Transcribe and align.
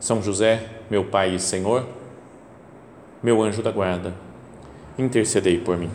São 0.00 0.22
José, 0.22 0.66
meu 0.90 1.04
Pai 1.04 1.34
e 1.34 1.38
Senhor, 1.38 1.86
meu 3.22 3.42
anjo 3.42 3.62
da 3.62 3.70
guarda, 3.70 4.14
intercedei 4.98 5.58
por 5.58 5.76
mim. 5.76 5.90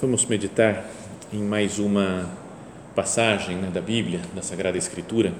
Vamos 0.00 0.24
meditar 0.26 0.84
em 1.32 1.42
mais 1.42 1.80
uma 1.80 2.47
passagem 2.98 3.54
né, 3.54 3.70
da 3.72 3.80
Bíblia, 3.80 4.18
da 4.34 4.42
Sagrada 4.42 4.76
Escritura. 4.76 5.32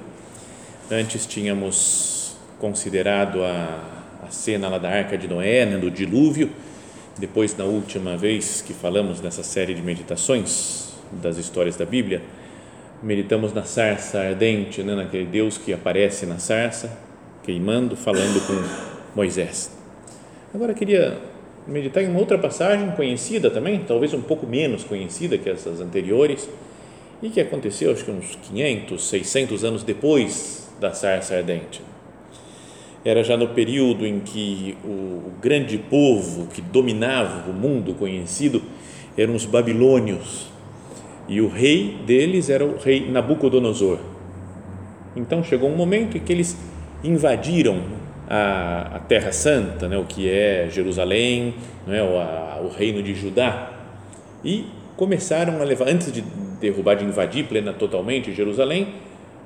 Antes 0.88 1.26
tínhamos 1.26 2.36
considerado 2.56 3.42
a, 3.42 3.80
a 4.24 4.30
cena 4.30 4.68
lá 4.68 4.78
da 4.78 4.88
Arca 4.88 5.18
de 5.18 5.26
Noé, 5.26 5.66
né, 5.66 5.76
do 5.76 5.90
dilúvio. 5.90 6.52
Depois, 7.18 7.56
na 7.56 7.64
última 7.64 8.16
vez 8.16 8.62
que 8.62 8.72
falamos 8.72 9.20
nessa 9.20 9.42
série 9.42 9.74
de 9.74 9.82
meditações 9.82 10.94
das 11.20 11.36
histórias 11.36 11.74
da 11.74 11.84
Bíblia, 11.84 12.22
meditamos 13.02 13.52
na 13.52 13.64
sarça 13.64 14.20
ardente, 14.20 14.84
né, 14.84 14.94
naquele 14.94 15.26
Deus 15.26 15.58
que 15.58 15.72
aparece 15.72 16.26
na 16.26 16.38
sarça, 16.38 16.96
queimando, 17.42 17.96
falando 17.96 18.40
com 18.46 19.16
Moisés. 19.16 19.76
Agora 20.54 20.72
queria 20.74 21.18
meditar 21.66 22.04
em 22.04 22.06
uma 22.08 22.20
outra 22.20 22.38
passagem 22.38 22.92
conhecida 22.92 23.50
também, 23.50 23.80
talvez 23.80 24.14
um 24.14 24.22
pouco 24.22 24.46
menos 24.46 24.84
conhecida 24.84 25.36
que 25.36 25.50
essas 25.50 25.80
anteriores, 25.80 26.48
e 27.22 27.30
que 27.30 27.40
aconteceu 27.40 27.92
acho 27.92 28.04
que 28.04 28.10
uns 28.10 28.36
500, 28.36 29.08
600 29.08 29.64
anos 29.64 29.82
depois 29.82 30.68
da 30.80 30.92
sarça 30.92 31.34
ardente. 31.34 31.82
Era 33.04 33.22
já 33.22 33.36
no 33.36 33.48
período 33.48 34.06
em 34.06 34.20
que 34.20 34.76
o, 34.84 35.32
grande 35.40 35.78
povo 35.78 36.48
que 36.48 36.60
dominava 36.60 37.48
o 37.48 37.54
mundo 37.54 37.94
conhecido 37.94 38.62
eram 39.16 39.34
os 39.34 39.44
babilônios, 39.44 40.48
e 41.28 41.40
o 41.40 41.48
rei 41.48 41.98
deles 42.06 42.48
era 42.48 42.64
o 42.64 42.78
rei 42.78 43.08
Nabucodonosor. 43.08 43.98
Então 45.14 45.44
chegou 45.44 45.68
um 45.68 45.76
momento 45.76 46.16
em 46.16 46.20
que 46.20 46.32
eles 46.32 46.56
invadiram 47.04 47.82
a, 48.28 48.96
a 48.96 48.98
Terra 49.00 49.32
Santa, 49.32 49.88
né, 49.88 49.96
o 49.96 50.04
que 50.04 50.28
é 50.28 50.68
Jerusalém, 50.70 51.54
né, 51.86 52.02
o, 52.02 52.18
a, 52.18 52.60
o 52.64 52.68
reino 52.68 53.02
de 53.02 53.14
Judá, 53.14 53.72
e 54.44 54.66
começaram 54.96 55.60
a 55.60 55.64
levar, 55.64 55.88
antes 55.88 56.12
de 56.12 56.24
derrubar, 56.60 56.96
de 56.96 57.04
invadir 57.04 57.46
plena 57.46 57.72
totalmente 57.72 58.32
Jerusalém, 58.32 58.94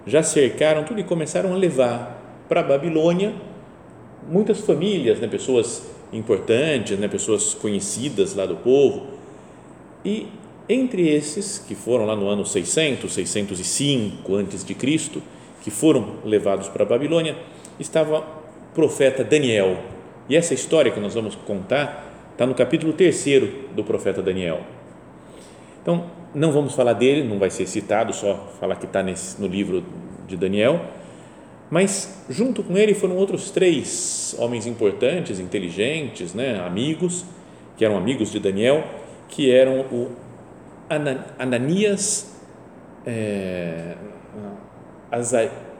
já 0.06 0.22
cercaram 0.22 0.84
tudo 0.84 1.00
e 1.00 1.04
começaram 1.04 1.52
a 1.52 1.56
levar 1.56 2.44
para 2.48 2.60
a 2.60 2.64
Babilônia 2.64 3.34
muitas 4.28 4.60
famílias, 4.60 5.20
né, 5.20 5.26
pessoas 5.26 5.90
importantes, 6.12 6.98
né, 6.98 7.08
pessoas 7.08 7.54
conhecidas 7.54 8.34
lá 8.34 8.46
do 8.46 8.56
povo, 8.56 9.06
e 10.04 10.26
entre 10.68 11.08
esses 11.08 11.58
que 11.58 11.74
foram 11.74 12.06
lá 12.06 12.16
no 12.16 12.28
ano 12.28 12.44
600, 12.44 13.12
605 13.12 14.34
antes 14.34 14.64
de 14.64 14.74
Cristo, 14.74 15.22
que 15.62 15.70
foram 15.70 16.16
levados 16.24 16.68
para 16.68 16.82
a 16.82 16.86
Babilônia, 16.86 17.36
estava 17.78 18.24
profeta 18.74 19.22
Daniel. 19.22 19.78
E 20.28 20.36
essa 20.36 20.54
história 20.54 20.90
que 20.90 21.00
nós 21.00 21.14
vamos 21.14 21.34
contar 21.34 22.10
está 22.32 22.46
no 22.46 22.54
capítulo 22.54 22.92
3 22.92 23.24
do 23.74 23.84
profeta 23.84 24.22
Daniel. 24.22 24.60
Então, 25.80 26.06
não 26.34 26.52
vamos 26.52 26.74
falar 26.74 26.94
dele, 26.94 27.26
não 27.28 27.38
vai 27.38 27.50
ser 27.50 27.66
citado, 27.66 28.12
só 28.12 28.52
falar 28.58 28.76
que 28.76 28.86
está 28.86 29.02
no 29.02 29.46
livro 29.46 29.84
de 30.26 30.36
Daniel. 30.36 30.80
Mas, 31.70 32.24
junto 32.28 32.62
com 32.62 32.76
ele, 32.76 32.94
foram 32.94 33.16
outros 33.16 33.50
três 33.50 34.34
homens 34.38 34.66
importantes, 34.66 35.40
inteligentes, 35.40 36.34
né, 36.34 36.60
amigos, 36.60 37.24
que 37.76 37.84
eram 37.84 37.96
amigos 37.96 38.30
de 38.30 38.38
Daniel, 38.38 38.84
que 39.28 39.50
eram 39.50 39.80
o 39.80 40.10
Ananias, 41.38 42.36
é, 43.06 43.94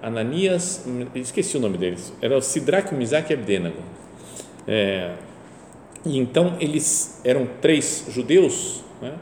Ananias, 0.02 0.86
esqueci 1.14 1.56
o 1.56 1.60
nome 1.60 1.76
deles, 1.76 2.12
era 2.22 2.36
o 2.36 2.40
Sidraque, 2.40 2.94
Misaque 2.94 3.32
e 3.32 3.36
Abdenago. 3.36 3.76
É, 4.66 5.12
e 6.04 6.18
então 6.18 6.56
eles 6.60 7.20
eram 7.24 7.46
três 7.60 8.06
judeus 8.08 8.82
né, 9.00 9.12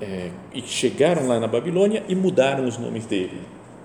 é, 0.00 0.30
e 0.54 0.62
chegaram 0.62 1.26
lá 1.26 1.40
na 1.40 1.46
Babilônia 1.46 2.02
e 2.08 2.14
mudaram 2.14 2.66
os 2.66 2.78
nomes 2.78 3.06
dele. 3.06 3.40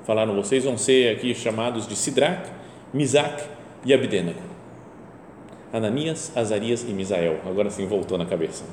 Falaram, 0.06 0.36
vocês 0.36 0.64
vão 0.64 0.78
ser 0.78 1.16
aqui 1.16 1.34
chamados 1.34 1.88
de 1.88 1.96
Sidraque, 1.96 2.50
Misaque 2.94 3.46
e 3.86 3.94
Abdenago. 3.94 4.40
Ananias, 5.72 6.32
Azarias 6.36 6.84
e 6.84 6.94
Misael. 6.94 7.40
Agora 7.46 7.70
sim 7.70 7.88
voltou 7.88 8.18
na 8.18 8.26
cabeça. 8.26 8.64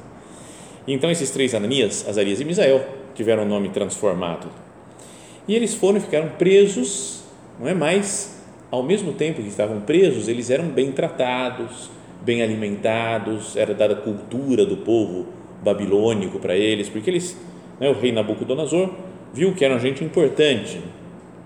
Então 0.87 1.11
esses 1.11 1.31
três 1.31 1.55
Ananias, 1.55 2.07
Azarias 2.09 2.41
e 2.41 2.45
Misael 2.45 2.85
tiveram 3.15 3.45
o 3.45 3.47
nome 3.47 3.71
transformado. 3.71 4.49
E 5.49 5.55
eles 5.55 5.75
foram 5.75 5.99
e 5.99 6.01
ficaram 6.01 6.29
presos 6.31 7.21
não 7.61 7.69
é 7.69 7.75
mais 7.75 8.41
ao 8.71 8.83
mesmo 8.83 9.13
tempo 9.13 9.43
que 9.43 9.49
estavam 9.49 9.81
presos, 9.81 10.29
eles 10.29 10.49
eram 10.49 10.69
bem 10.69 10.93
tratados, 10.93 11.91
bem 12.23 12.41
alimentados, 12.41 13.55
era 13.55 13.75
dada 13.75 13.95
a 13.95 13.97
cultura 13.97 14.65
do 14.65 14.79
povo 14.79 15.27
babilônico 15.63 16.39
para 16.39 16.57
eles, 16.57 16.89
porque 16.89 17.11
eles, 17.11 17.37
né, 17.79 17.89
o 17.89 17.93
rei 17.93 18.13
Nabucodonosor 18.13 18.91
viu 19.33 19.55
que 19.55 19.65
era 19.65 19.79
gente 19.79 20.03
importante 20.03 20.81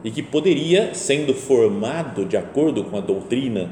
e 0.02 0.10
que 0.10 0.22
poderia, 0.22 0.94
sendo 0.94 1.34
formado 1.34 2.24
de 2.24 2.36
acordo 2.36 2.84
com 2.84 2.96
a 2.96 3.00
doutrina 3.00 3.70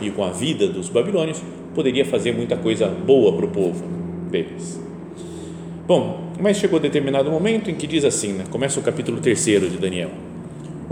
e 0.00 0.10
com 0.10 0.24
a 0.24 0.30
vida 0.30 0.68
dos 0.68 0.88
babilônios, 0.88 1.42
poderia 1.74 2.04
fazer 2.04 2.32
muita 2.32 2.56
coisa 2.56 2.86
boa 2.86 3.32
para 3.32 3.46
o 3.46 3.48
povo 3.48 3.84
deles. 4.30 4.80
Bom, 5.86 6.32
mas 6.40 6.58
chegou 6.58 6.78
determinado 6.78 7.30
momento 7.30 7.70
em 7.70 7.74
que 7.74 7.86
diz 7.86 8.04
assim, 8.04 8.32
né, 8.32 8.44
começa 8.50 8.78
o 8.78 8.82
capítulo 8.82 9.20
3 9.20 9.44
de 9.44 9.78
Daniel 9.78 10.10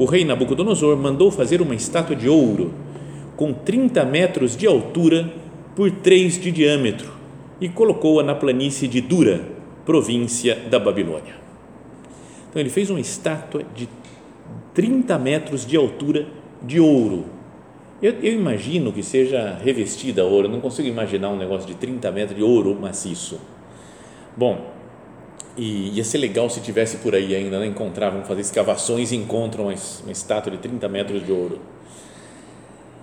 o 0.01 0.07
rei 0.07 0.25
Nabucodonosor 0.25 0.97
mandou 0.97 1.31
fazer 1.31 1.61
uma 1.61 1.75
estátua 1.75 2.17
de 2.17 2.27
ouro 2.27 2.73
com 3.37 3.53
30 3.53 4.03
metros 4.07 4.57
de 4.57 4.67
altura 4.67 5.31
por 5.77 5.91
3 5.91 6.41
de 6.41 6.51
diâmetro 6.51 7.20
e 7.61 7.69
colocou-a 7.69 8.23
na 8.23 8.35
planície 8.35 8.89
de 8.89 9.01
Dura, 9.01 9.45
província 9.85 10.57
da 10.71 10.79
Babilônia. 10.79 11.35
Então 12.49 12.61
ele 12.61 12.71
fez 12.71 12.91
uma 12.91 13.01
estátua 13.01 13.63
de 13.75 13.89
30 14.75 15.19
metros 15.19 15.67
de 15.67 15.77
altura 15.77 16.27
de 16.63 16.81
ouro. 16.81 17.25
Eu, 18.03 18.15
eu 18.23 18.33
imagino 18.33 18.93
que 18.93 19.03
seja 19.03 19.59
revestida 19.63 20.23
a 20.23 20.25
ouro, 20.25 20.49
não 20.49 20.61
consigo 20.61 20.89
imaginar 20.89 21.29
um 21.29 21.37
negócio 21.37 21.67
de 21.67 21.75
30 21.75 22.11
metros 22.11 22.37
de 22.37 22.43
ouro 22.43 22.75
maciço. 22.75 23.39
Bom, 24.37 24.71
e 25.57 25.91
ia 25.97 26.05
ser 26.05 26.19
legal 26.19 26.49
se 26.49 26.61
tivesse 26.61 26.99
por 26.99 27.15
aí 27.15 27.35
ainda, 27.35 27.59
né? 27.59 27.67
encontravam, 27.67 28.25
fazer 28.25 28.41
escavações 28.41 29.13
e 29.13 29.17
encontram 29.17 29.65
uma, 29.65 29.75
uma 30.03 30.13
estátua 30.13 30.51
de 30.53 30.59
30 30.59 30.89
metros 30.89 31.25
de 31.25 31.31
ouro. 31.31 31.61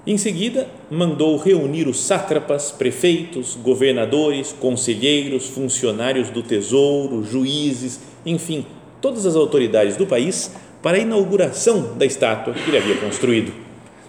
Em 0.07 0.17
seguida, 0.17 0.67
mandou 0.89 1.35
reunir 1.35 1.85
os 1.87 1.99
sátrapas, 1.99 2.71
prefeitos, 2.71 3.55
governadores, 3.61 4.55
conselheiros, 4.57 5.49
funcionários 5.49 6.29
do 6.29 6.41
tesouro, 6.41 7.23
juízes, 7.25 7.99
enfim, 8.25 8.65
todas 9.01 9.25
as 9.25 9.35
autoridades 9.35 9.97
do 9.97 10.07
país 10.07 10.55
para 10.81 10.95
a 10.95 11.01
inauguração 11.01 11.97
da 11.97 12.05
estátua 12.05 12.53
que 12.53 12.69
ele 12.69 12.77
havia 12.77 12.95
construído. 12.95 13.51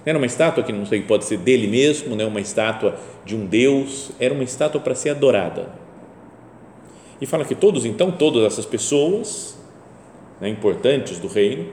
Era 0.06 0.16
uma 0.16 0.26
estátua 0.26 0.62
que 0.62 0.72
não 0.72 0.86
sei, 0.86 1.02
pode 1.02 1.24
ser 1.24 1.38
dele 1.38 1.66
mesmo, 1.66 2.14
né? 2.14 2.24
uma 2.24 2.40
estátua 2.40 2.96
de 3.24 3.34
um 3.34 3.44
deus, 3.44 4.12
era 4.20 4.32
uma 4.32 4.44
estátua 4.44 4.80
para 4.80 4.94
ser 4.94 5.10
adorada 5.10 5.88
e 7.20 7.26
fala 7.26 7.44
que 7.44 7.54
todos, 7.54 7.84
então, 7.84 8.10
todas 8.10 8.44
essas 8.44 8.64
pessoas 8.64 9.58
né, 10.40 10.48
importantes 10.48 11.18
do 11.18 11.26
reino 11.26 11.66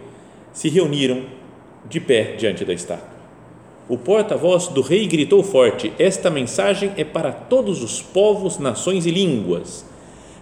se 0.52 0.70
reuniram 0.70 1.24
de 1.88 2.00
pé 2.00 2.36
diante 2.36 2.66
da 2.66 2.74
estátua. 2.74 3.15
O 3.88 3.98
porta-voz 3.98 4.68
do 4.68 4.82
rei 4.82 5.06
gritou 5.06 5.44
forte: 5.44 5.94
Esta 6.00 6.32
mensagem 6.32 6.92
é 6.98 7.04
para 7.04 7.32
todos 7.32 7.84
os 7.84 8.02
povos, 8.02 8.58
nações 8.58 9.06
e 9.06 9.12
línguas. 9.12 9.86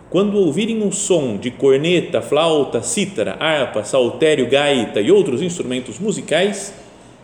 quando 0.10 0.38
ouvirem 0.38 0.88
o 0.88 0.92
som 0.92 1.38
de 1.38 1.50
corneta, 1.50 2.22
flauta, 2.22 2.84
cítara, 2.84 3.36
harpa, 3.40 3.84
saltério, 3.84 4.48
gaita 4.48 5.02
e 5.02 5.12
outros 5.12 5.42
instrumentos 5.42 5.98
musicais, 5.98 6.72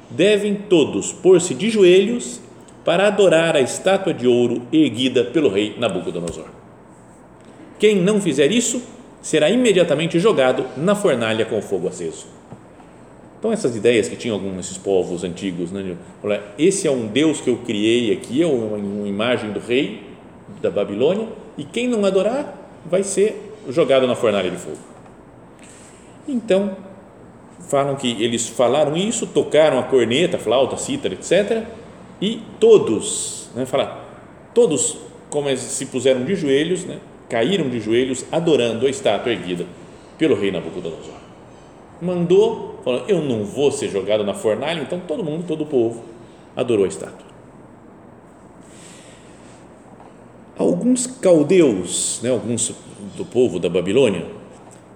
devem 0.09 0.55
todos 0.55 1.13
pôr-se 1.13 1.53
de 1.53 1.69
joelhos 1.69 2.41
para 2.83 3.05
adorar 3.05 3.55
a 3.55 3.61
estátua 3.61 4.11
de 4.11 4.25
ouro 4.25 4.63
erguida 4.73 5.23
pelo 5.23 5.49
rei 5.49 5.75
Nabucodonosor. 5.77 6.47
Quem 7.77 7.95
não 7.95 8.19
fizer 8.19 8.51
isso 8.51 8.81
será 9.21 9.51
imediatamente 9.51 10.19
jogado 10.19 10.65
na 10.75 10.95
fornalha 10.95 11.45
com 11.45 11.61
fogo 11.61 11.87
aceso. 11.87 12.38
Então, 13.39 13.53
essas 13.53 13.75
ideias 13.75 14.09
que 14.09 14.17
tinham 14.17 14.35
alguns 14.35 14.57
desses 14.57 14.77
povos 14.77 15.23
antigos, 15.23 15.71
né, 15.71 15.81
de, 15.81 16.39
esse 16.57 16.87
é 16.87 16.91
um 16.91 17.07
Deus 17.07 17.39
que 17.39 17.49
eu 17.49 17.57
criei 17.57 18.11
aqui, 18.11 18.43
é 18.43 18.45
uma, 18.45 18.75
uma 18.75 19.07
imagem 19.07 19.51
do 19.51 19.61
rei 19.61 20.03
da 20.61 20.69
Babilônia, 20.69 21.27
e 21.57 21.63
quem 21.63 21.87
não 21.87 22.03
adorar 22.05 22.53
vai 22.85 23.01
ser 23.01 23.55
jogado 23.69 24.05
na 24.05 24.15
fornalha 24.15 24.51
de 24.51 24.57
fogo. 24.57 24.77
Então, 26.27 26.75
falam 27.69 27.95
que 27.95 28.21
eles 28.21 28.47
falaram 28.49 28.97
isso, 28.97 29.25
tocaram 29.27 29.79
a 29.79 29.83
corneta, 29.83 30.37
flauta, 30.37 30.75
cítara, 30.75 31.13
etc. 31.13 31.63
E 32.21 32.41
todos, 32.59 33.49
né, 33.55 33.65
fala, 33.65 34.05
todos 34.53 34.97
como 35.29 35.55
se 35.55 35.85
puseram 35.85 36.25
de 36.25 36.35
joelhos, 36.35 36.83
né, 36.83 36.97
caíram 37.29 37.69
de 37.69 37.79
joelhos 37.79 38.25
adorando 38.31 38.85
a 38.85 38.89
estátua 38.89 39.31
erguida 39.31 39.65
pelo 40.17 40.35
rei 40.35 40.51
Nabucodonosor. 40.51 41.13
Mandou, 42.01 42.78
falou: 42.89 43.05
Eu 43.07 43.21
não 43.21 43.43
vou 43.43 43.71
ser 43.71 43.89
jogado 43.89 44.23
na 44.23 44.33
fornalha, 44.33 44.81
então 44.81 44.99
todo 44.99 45.23
mundo, 45.23 45.45
todo 45.47 45.61
o 45.61 45.65
povo 45.65 46.03
adorou 46.55 46.85
a 46.85 46.87
estátua. 46.87 47.29
Alguns 50.57 51.07
caldeus, 51.07 52.19
né, 52.21 52.29
alguns 52.29 52.73
do 53.15 53.23
povo 53.23 53.59
da 53.59 53.69
Babilônia, 53.69 54.25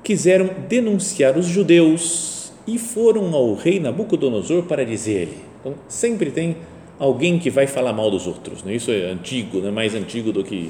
quiseram 0.03 0.49
denunciar 0.67 1.37
os 1.37 1.45
judeus 1.45 2.51
e 2.67 2.77
foram 2.77 3.33
ao 3.33 3.53
rei 3.53 3.79
Nabucodonosor 3.79 4.63
para 4.63 4.85
dizer-lhe. 4.85 5.37
Então, 5.59 5.75
sempre 5.87 6.31
tem 6.31 6.57
alguém 6.99 7.39
que 7.39 7.49
vai 7.49 7.65
falar 7.65 7.93
mal 7.93 8.11
dos 8.11 8.27
outros. 8.27 8.61
Né? 8.63 8.75
Isso 8.75 8.91
é 8.91 9.11
antigo, 9.11 9.59
né? 9.59 9.71
mais 9.71 9.95
antigo 9.95 10.33
do 10.33 10.43
que 10.43 10.69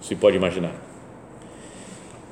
se 0.00 0.16
pode 0.16 0.36
imaginar. 0.36 0.91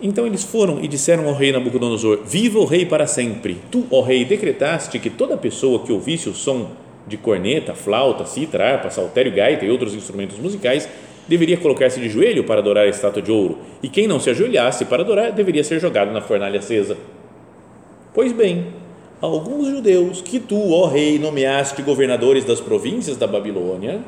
Então 0.00 0.26
eles 0.26 0.43
foram 0.43 0.82
e 0.82 0.88
disseram 0.88 1.29
ao 1.29 1.35
rei 1.35 1.52
Nabucodonosor: 1.52 2.20
Viva 2.25 2.58
o 2.58 2.64
rei 2.64 2.87
para 2.87 3.06
sempre! 3.06 3.58
Tu, 3.70 3.87
ó 3.91 4.00
rei, 4.00 4.25
decretaste 4.25 4.99
que 4.99 5.11
toda 5.11 5.37
pessoa 5.37 5.81
que 5.81 5.93
ouvisse 5.93 6.29
o 6.29 6.35
som 6.35 6.70
de 7.06 7.17
corneta, 7.17 7.75
flauta, 7.75 8.25
cítara, 8.25 8.73
harpa, 8.73 8.91
saltério, 8.91 9.32
gaita 9.32 9.64
e 9.64 9.70
outros 9.70 9.94
instrumentos 9.94 10.38
musicais 10.38 10.88
deveria 11.26 11.56
colocar-se 11.56 12.00
de 12.00 12.08
joelho 12.08 12.44
para 12.44 12.61
adorar 12.61 12.87
a 12.87 12.88
estátua 12.88 13.23
de 13.23 13.31
ouro, 13.31 13.58
e 13.82 13.88
quem 13.88 14.08
não 14.08 14.19
se 14.19 14.31
ajoelhasse 14.31 14.85
para 14.85 15.02
adorar 15.02 15.32
deveria 15.32 15.62
ser 15.62 15.79
jogado 15.79 16.12
na 16.12 16.20
fornalha 16.20 16.58
acesa. 16.58 16.96
Pois 18.12 18.32
bem, 18.32 18.67
alguns 19.20 19.69
judeus 19.69 20.20
que 20.20 20.41
tu, 20.41 20.73
ó 20.73 20.87
rei, 20.87 21.19
nomeaste 21.19 21.82
governadores 21.82 22.44
das 22.44 22.61
províncias 22.61 23.17
da 23.17 23.29
Babilônia, 23.29 24.00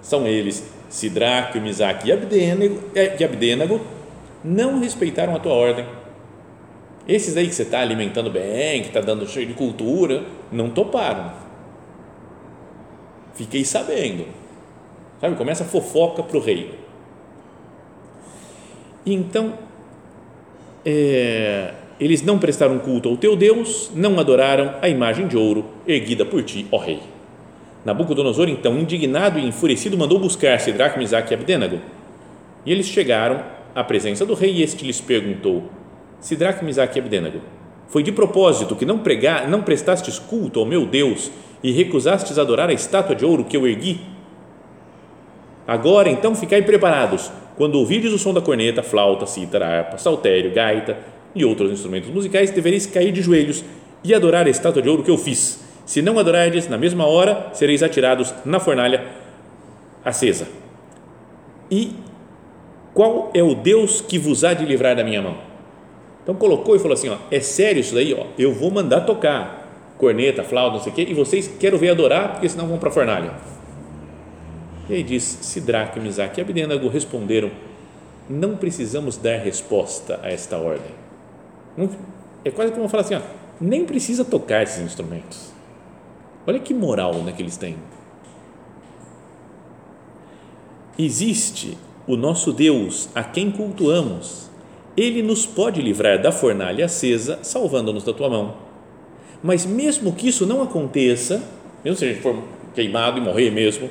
são 0.00 0.26
eles 0.26 0.64
Sidraque, 0.88 1.58
Misaque 1.58 2.08
e 2.08 2.12
Abdenago, 2.12 2.78
é, 2.94 3.16
e 3.18 3.24
Abdenago, 3.24 3.80
não 4.44 4.80
respeitaram 4.80 5.34
a 5.34 5.38
tua 5.38 5.52
ordem. 5.52 5.86
Esses 7.06 7.36
aí 7.36 7.48
que 7.48 7.54
você 7.54 7.62
está 7.62 7.80
alimentando 7.80 8.30
bem, 8.30 8.82
que 8.82 8.88
está 8.88 9.00
dando 9.00 9.26
cheio 9.26 9.46
de 9.46 9.54
cultura, 9.54 10.24
não 10.50 10.70
toparam. 10.70 11.32
Fiquei 13.34 13.64
sabendo. 13.64 14.26
Sabe, 15.20 15.36
começa 15.36 15.64
a 15.64 15.66
fofoca 15.66 16.22
para 16.22 16.36
o 16.36 16.40
rei. 16.40 16.78
Então, 19.04 19.54
é, 20.84 21.74
eles 21.98 22.22
não 22.22 22.38
prestaram 22.38 22.78
culto 22.78 23.08
ao 23.08 23.16
teu 23.16 23.36
Deus, 23.36 23.90
não 23.94 24.18
adoraram 24.18 24.74
a 24.80 24.88
imagem 24.88 25.26
de 25.26 25.36
ouro 25.36 25.64
erguida 25.86 26.24
por 26.24 26.42
ti, 26.42 26.66
ó 26.70 26.78
rei. 26.78 27.00
Nabucodonosor, 27.84 28.48
então, 28.48 28.78
indignado 28.78 29.38
e 29.38 29.46
enfurecido, 29.46 29.98
mandou 29.98 30.18
buscar 30.18 30.58
Sidraque, 30.60 30.98
Misaque 30.98 31.32
e 31.32 31.34
Abdenago. 31.34 31.80
E 32.64 32.70
eles 32.70 32.86
chegaram 32.86 33.42
à 33.74 33.82
presença 33.84 34.24
do 34.26 34.34
rei 34.34 34.52
e 34.52 34.62
este 34.62 34.84
lhes 34.84 35.00
perguntou: 35.00 35.64
Sidraque, 36.20 36.64
Misaque 36.64 36.98
e 36.98 37.00
Abdenago, 37.00 37.40
foi 37.88 38.02
de 38.02 38.12
propósito 38.12 38.74
que 38.74 38.86
não, 38.86 38.98
pregar, 38.98 39.48
não 39.48 39.62
prestastes 39.62 40.18
culto 40.18 40.60
ao 40.60 40.66
meu 40.66 40.86
Deus 40.86 41.30
e 41.62 41.70
recusastes 41.72 42.38
adorar 42.38 42.70
a 42.70 42.72
estátua 42.72 43.14
de 43.14 43.24
ouro 43.24 43.44
que 43.44 43.56
eu 43.56 43.66
ergui? 43.66 44.00
Agora, 45.66 46.08
então, 46.08 46.34
ficai 46.34 46.62
preparados. 46.62 47.30
Quando 47.56 47.76
ouvirdes 47.76 48.12
o 48.12 48.18
som 48.18 48.32
da 48.32 48.40
corneta, 48.40 48.82
flauta, 48.82 49.26
cítara, 49.26 49.66
harpa, 49.66 49.98
saltério, 49.98 50.52
gaita 50.52 50.96
e 51.34 51.44
outros 51.44 51.70
instrumentos 51.70 52.08
musicais, 52.10 52.50
devereis 52.50 52.86
cair 52.86 53.12
de 53.12 53.22
joelhos 53.22 53.64
e 54.02 54.14
adorar 54.14 54.46
a 54.46 54.50
estátua 54.50 54.82
de 54.82 54.88
ouro 54.88 55.02
que 55.02 55.10
eu 55.10 55.18
fiz. 55.18 55.62
Se 55.84 56.00
não 56.00 56.18
adorardes, 56.18 56.68
na 56.68 56.78
mesma 56.78 57.06
hora 57.06 57.50
sereis 57.52 57.82
atirados 57.82 58.34
na 58.44 58.58
fornalha 58.58 59.04
acesa. 60.04 60.48
E 61.70 61.92
qual 62.94 63.30
é 63.34 63.42
o 63.42 63.54
Deus 63.54 64.00
que 64.00 64.18
vos 64.18 64.44
há 64.44 64.54
de 64.54 64.64
livrar 64.64 64.94
da 64.94 65.04
minha 65.04 65.22
mão? 65.22 65.36
Então 66.22 66.34
colocou 66.34 66.76
e 66.76 66.78
falou 66.78 66.94
assim: 66.94 67.08
ó, 67.08 67.16
é 67.30 67.40
sério 67.40 67.80
isso 67.80 67.94
daí? 67.94 68.14
Ó, 68.14 68.26
eu 68.38 68.52
vou 68.52 68.70
mandar 68.70 69.02
tocar 69.02 69.62
corneta, 69.98 70.42
flauta, 70.42 70.76
não 70.76 70.82
sei 70.82 70.92
o 70.92 70.94
quê, 70.94 71.06
e 71.08 71.14
vocês 71.14 71.50
quero 71.60 71.78
ver 71.78 71.90
adorar, 71.90 72.32
porque 72.32 72.48
senão 72.48 72.66
vão 72.66 72.78
para 72.78 72.88
a 72.88 72.92
fornalha. 72.92 73.32
E 74.88 74.94
aí 74.94 75.02
diz: 75.02 75.22
Sidraque, 75.22 75.98
Misaque 75.98 76.40
e 76.40 76.42
Abdenago 76.42 76.88
responderam: 76.88 77.50
Não 78.28 78.56
precisamos 78.56 79.16
dar 79.16 79.38
resposta 79.38 80.20
a 80.22 80.30
esta 80.30 80.58
ordem. 80.58 80.92
É 82.44 82.50
quase 82.50 82.72
como 82.72 82.88
falar 82.88 83.02
assim: 83.02 83.14
ó, 83.14 83.20
nem 83.60 83.84
precisa 83.84 84.24
tocar 84.24 84.62
esses 84.62 84.80
instrumentos. 84.80 85.52
Olha 86.46 86.58
que 86.58 86.74
moral 86.74 87.14
né, 87.14 87.32
que 87.32 87.42
eles 87.42 87.56
têm. 87.56 87.76
Existe 90.98 91.78
o 92.12 92.16
nosso 92.16 92.52
Deus, 92.52 93.08
a 93.14 93.24
quem 93.24 93.50
cultuamos, 93.50 94.50
ele 94.94 95.22
nos 95.22 95.46
pode 95.46 95.80
livrar 95.80 96.20
da 96.20 96.30
fornalha 96.30 96.84
acesa, 96.84 97.38
salvando-nos 97.42 98.04
da 98.04 98.12
tua 98.12 98.28
mão. 98.28 98.54
Mas 99.42 99.64
mesmo 99.64 100.12
que 100.12 100.28
isso 100.28 100.44
não 100.44 100.62
aconteça, 100.62 101.42
mesmo 101.82 101.96
se 101.96 102.04
a 102.04 102.08
gente 102.08 102.20
for 102.20 102.36
queimado 102.74 103.16
e 103.16 103.22
morrer 103.22 103.50
mesmo, 103.50 103.88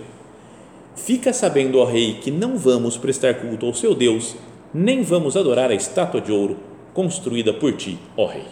fica 0.95 1.33
sabendo, 1.33 1.79
ó 1.79 1.85
rei, 1.85 2.19
que 2.21 2.29
não 2.29 2.59
vamos 2.59 2.95
prestar 2.95 3.33
culto 3.33 3.65
ao 3.65 3.73
seu 3.73 3.95
Deus, 3.95 4.35
nem 4.71 5.01
vamos 5.01 5.35
adorar 5.35 5.71
a 5.71 5.75
estátua 5.75 6.21
de 6.21 6.31
ouro 6.31 6.57
construída 6.93 7.51
por 7.51 7.73
ti, 7.73 7.97
ó 8.15 8.27
rei. 8.27 8.45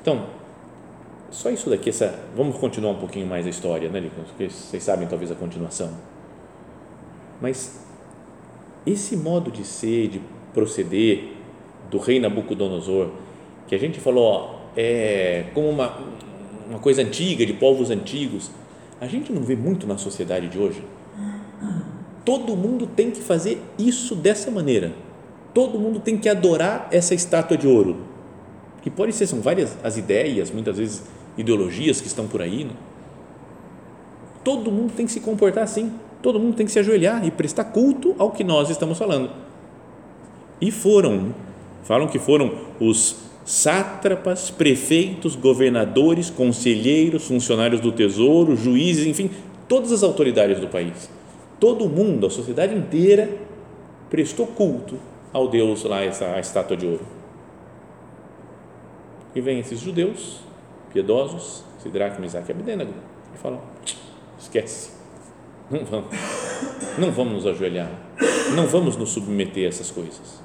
Então, 0.00 0.26
só 1.28 1.50
isso 1.50 1.68
daqui, 1.68 1.90
essa, 1.90 2.20
vamos 2.36 2.56
continuar 2.56 2.92
um 2.92 2.98
pouquinho 2.98 3.26
mais 3.26 3.44
a 3.46 3.50
história, 3.50 3.88
né, 3.88 4.00
Porque 4.28 4.48
vocês 4.48 4.82
sabem 4.84 5.08
talvez 5.08 5.32
a 5.32 5.34
continuação 5.34 6.13
mas 7.40 7.80
esse 8.86 9.16
modo 9.16 9.50
de 9.50 9.64
ser, 9.64 10.08
de 10.08 10.20
proceder 10.52 11.32
do 11.90 11.98
rei 11.98 12.20
Nabucodonosor, 12.20 13.08
que 13.66 13.74
a 13.74 13.78
gente 13.78 14.00
falou, 14.00 14.24
ó, 14.24 14.54
é 14.76 15.46
como 15.54 15.68
uma, 15.68 15.98
uma 16.68 16.78
coisa 16.78 17.02
antiga, 17.02 17.46
de 17.46 17.52
povos 17.54 17.90
antigos, 17.90 18.50
a 19.00 19.06
gente 19.06 19.32
não 19.32 19.42
vê 19.42 19.56
muito 19.56 19.86
na 19.86 19.98
sociedade 19.98 20.48
de 20.48 20.58
hoje. 20.58 20.82
Todo 22.24 22.56
mundo 22.56 22.86
tem 22.86 23.10
que 23.10 23.20
fazer 23.20 23.60
isso 23.78 24.14
dessa 24.14 24.50
maneira. 24.50 24.92
Todo 25.52 25.78
mundo 25.78 26.00
tem 26.00 26.16
que 26.16 26.28
adorar 26.28 26.88
essa 26.90 27.14
estátua 27.14 27.56
de 27.56 27.66
ouro. 27.66 27.98
Que 28.82 28.90
pode 28.90 29.12
ser, 29.12 29.26
são 29.26 29.40
várias 29.40 29.76
as 29.84 29.96
ideias, 29.96 30.50
muitas 30.50 30.78
vezes 30.78 31.02
ideologias 31.36 32.00
que 32.00 32.06
estão 32.06 32.26
por 32.26 32.40
aí. 32.40 32.64
Né? 32.64 32.72
Todo 34.42 34.70
mundo 34.70 34.92
tem 34.94 35.06
que 35.06 35.12
se 35.12 35.20
comportar 35.20 35.64
assim 35.64 35.92
todo 36.24 36.40
mundo 36.40 36.56
tem 36.56 36.64
que 36.64 36.72
se 36.72 36.78
ajoelhar 36.78 37.22
e 37.26 37.30
prestar 37.30 37.64
culto 37.64 38.14
ao 38.18 38.30
que 38.30 38.42
nós 38.42 38.70
estamos 38.70 38.96
falando. 38.96 39.30
E 40.58 40.70
foram, 40.70 41.34
falam 41.82 42.08
que 42.08 42.18
foram 42.18 42.50
os 42.80 43.16
sátrapas, 43.44 44.48
prefeitos, 44.48 45.36
governadores, 45.36 46.30
conselheiros, 46.30 47.28
funcionários 47.28 47.78
do 47.82 47.92
tesouro, 47.92 48.56
juízes, 48.56 49.06
enfim, 49.06 49.30
todas 49.68 49.92
as 49.92 50.02
autoridades 50.02 50.58
do 50.58 50.66
país. 50.66 51.10
Todo 51.60 51.90
mundo, 51.90 52.26
a 52.26 52.30
sociedade 52.30 52.74
inteira, 52.74 53.28
prestou 54.08 54.46
culto 54.46 54.98
ao 55.30 55.46
Deus 55.46 55.84
lá, 55.84 56.02
essa 56.02 56.24
a 56.24 56.40
estátua 56.40 56.74
de 56.74 56.86
ouro. 56.86 57.04
E 59.34 59.42
vem 59.42 59.58
esses 59.58 59.78
judeus 59.78 60.40
piedosos, 60.90 61.62
Sidraque, 61.82 62.18
Misaque 62.18 62.50
e 62.50 62.52
Abdenago, 62.54 62.94
e 63.34 63.38
falam: 63.38 63.60
esquece, 64.38 64.93
não 65.70 65.84
vamos. 65.84 66.08
Não 66.96 67.10
vamos 67.10 67.32
nos 67.34 67.46
ajoelhar. 67.46 67.90
Não 68.54 68.66
vamos 68.66 68.96
nos 68.96 69.10
submeter 69.10 69.64
a 69.64 69.68
essas 69.68 69.90
coisas. 69.90 70.42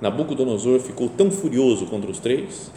Nabucodonosor 0.00 0.78
ficou 0.80 1.08
tão 1.08 1.30
furioso 1.30 1.86
contra 1.86 2.10
os 2.10 2.18
três 2.18 2.70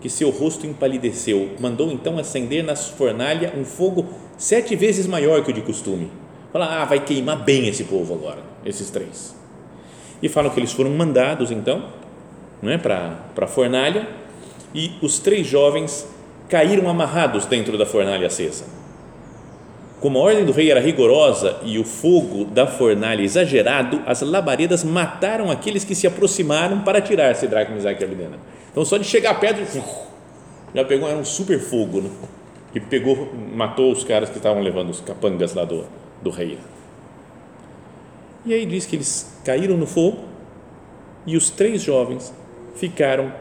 que 0.00 0.08
seu 0.08 0.30
rosto 0.30 0.66
empalideceu. 0.66 1.50
Mandou 1.60 1.90
então 1.92 2.18
acender 2.18 2.64
na 2.64 2.74
fornalha 2.74 3.52
um 3.56 3.64
fogo 3.64 4.06
sete 4.36 4.74
vezes 4.74 5.06
maior 5.06 5.44
que 5.44 5.50
o 5.50 5.54
de 5.54 5.62
costume. 5.62 6.10
Fala, 6.52 6.82
ah, 6.82 6.84
vai 6.84 7.00
queimar 7.00 7.42
bem 7.44 7.68
esse 7.68 7.84
povo 7.84 8.14
agora, 8.14 8.42
esses 8.64 8.90
três. 8.90 9.34
E 10.22 10.28
falam 10.28 10.50
que 10.50 10.60
eles 10.60 10.72
foram 10.72 10.90
mandados 10.90 11.50
então 11.50 11.90
é, 12.62 12.78
para 12.78 13.18
a 13.36 13.46
fornalha 13.46 14.08
e 14.74 14.92
os 15.02 15.18
três 15.18 15.46
jovens 15.46 16.06
caíram 16.48 16.88
amarrados 16.88 17.46
dentro 17.46 17.76
da 17.76 17.86
fornalha 17.86 18.26
acesa. 18.26 18.83
Como 20.04 20.18
a 20.18 20.20
ordem 20.20 20.44
do 20.44 20.52
rei 20.52 20.70
era 20.70 20.80
rigorosa 20.80 21.60
e 21.62 21.78
o 21.78 21.82
fogo 21.82 22.44
da 22.44 22.66
fornalha 22.66 23.22
exagerado, 23.22 24.02
as 24.04 24.20
labaredas 24.20 24.84
mataram 24.84 25.50
aqueles 25.50 25.82
que 25.82 25.94
se 25.94 26.06
aproximaram 26.06 26.82
para 26.82 27.00
tirar 27.00 27.34
Sidraque, 27.34 27.72
Misaque 27.72 28.02
e 28.02 28.04
Abedena. 28.04 28.38
Então, 28.70 28.84
só 28.84 28.98
de 28.98 29.04
chegar 29.04 29.40
perto, 29.40 29.82
já 30.74 30.84
pegou, 30.84 31.08
era 31.08 31.16
um 31.16 31.24
super 31.24 31.58
fogo, 31.58 32.02
né? 32.02 32.10
que 32.70 32.80
pegou, 32.80 33.32
matou 33.56 33.90
os 33.90 34.04
caras 34.04 34.28
que 34.28 34.36
estavam 34.36 34.62
levando 34.62 34.90
os 34.90 35.00
capangas 35.00 35.54
lá 35.54 35.64
do, 35.64 35.86
do 36.20 36.28
rei. 36.28 36.58
E 38.44 38.52
aí 38.52 38.66
diz 38.66 38.84
que 38.84 38.96
eles 38.96 39.34
caíram 39.42 39.78
no 39.78 39.86
fogo 39.86 40.18
e 41.24 41.34
os 41.34 41.48
três 41.48 41.80
jovens 41.80 42.30
ficaram 42.74 43.32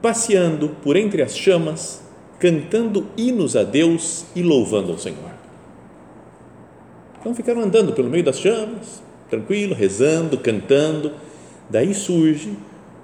passeando 0.00 0.70
por 0.82 0.96
entre 0.96 1.20
as 1.20 1.36
chamas, 1.36 2.02
cantando 2.38 3.08
hinos 3.14 3.54
a 3.54 3.62
Deus 3.62 4.24
e 4.34 4.42
louvando 4.42 4.92
ao 4.92 4.96
Senhor. 4.96 5.37
Então 7.20 7.34
ficaram 7.34 7.60
andando 7.60 7.92
pelo 7.92 8.08
meio 8.08 8.24
das 8.24 8.38
chamas, 8.38 9.02
tranquilo, 9.28 9.74
rezando, 9.74 10.38
cantando. 10.38 11.12
Daí 11.68 11.94
surge 11.94 12.52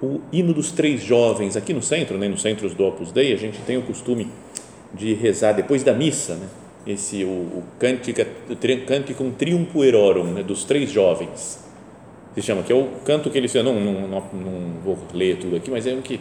o 0.01 0.21
hino 0.31 0.53
dos 0.53 0.71
três 0.71 1.01
jovens. 1.01 1.55
Aqui 1.55 1.73
no 1.73 1.81
centro, 1.81 2.17
né, 2.17 2.27
no 2.27 2.37
centro 2.37 2.69
do 2.69 2.85
Opus 2.85 3.11
Dei, 3.11 3.33
a 3.33 3.37
gente 3.37 3.59
tem 3.61 3.77
o 3.77 3.81
costume 3.81 4.27
de 4.93 5.13
rezar 5.13 5.53
depois 5.53 5.83
da 5.83 5.93
missa, 5.93 6.35
né? 6.35 6.47
Esse 6.87 7.23
o, 7.23 7.27
o 7.27 7.63
cântica, 7.79 8.27
Canticum 8.85 9.31
Triumpuerorum, 9.31 10.25
né, 10.25 10.43
dos 10.43 10.63
três 10.63 10.91
jovens. 10.91 11.63
Se 12.35 12.41
chama, 12.41 12.63
que 12.63 12.71
é 12.71 12.75
o 12.75 12.87
canto 13.03 13.29
que 13.29 13.37
eles 13.37 13.53
não, 13.55 13.63
não, 13.63 14.07
não, 14.07 14.23
não 14.33 14.81
vou 14.83 14.97
ler 15.13 15.37
tudo 15.37 15.55
aqui, 15.55 15.71
mas 15.71 15.87
é 15.87 15.93
um 15.93 16.01
que 16.01 16.19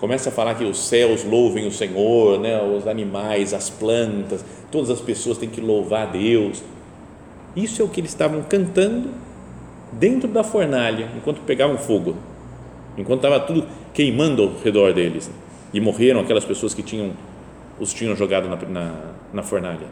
começa 0.00 0.30
a 0.30 0.32
falar 0.32 0.54
que 0.54 0.64
os 0.64 0.88
céus 0.88 1.24
louvem 1.24 1.66
o 1.66 1.70
Senhor, 1.70 2.40
né, 2.40 2.60
os 2.60 2.88
animais, 2.88 3.54
as 3.54 3.70
plantas, 3.70 4.44
todas 4.70 4.90
as 4.90 5.00
pessoas 5.00 5.38
têm 5.38 5.48
que 5.48 5.60
louvar 5.60 6.08
a 6.08 6.10
Deus. 6.10 6.62
Isso 7.54 7.82
é 7.82 7.84
o 7.84 7.88
que 7.88 8.00
eles 8.00 8.10
estavam 8.10 8.42
cantando 8.42 9.10
dentro 9.92 10.28
da 10.28 10.42
fornalha, 10.42 11.08
enquanto 11.16 11.40
pegavam 11.42 11.76
fogo, 11.76 12.16
enquanto 12.96 13.18
estava 13.18 13.40
tudo 13.40 13.66
queimando 13.92 14.42
ao 14.42 14.52
redor 14.62 14.92
deles. 14.92 15.30
E 15.72 15.80
morreram 15.80 16.20
aquelas 16.20 16.44
pessoas 16.44 16.74
que 16.74 16.82
tinham 16.82 17.12
os 17.80 17.92
tinham 17.92 18.14
jogado 18.14 18.48
na, 18.48 18.56
na, 18.56 18.94
na 19.32 19.42
fornalha. 19.42 19.86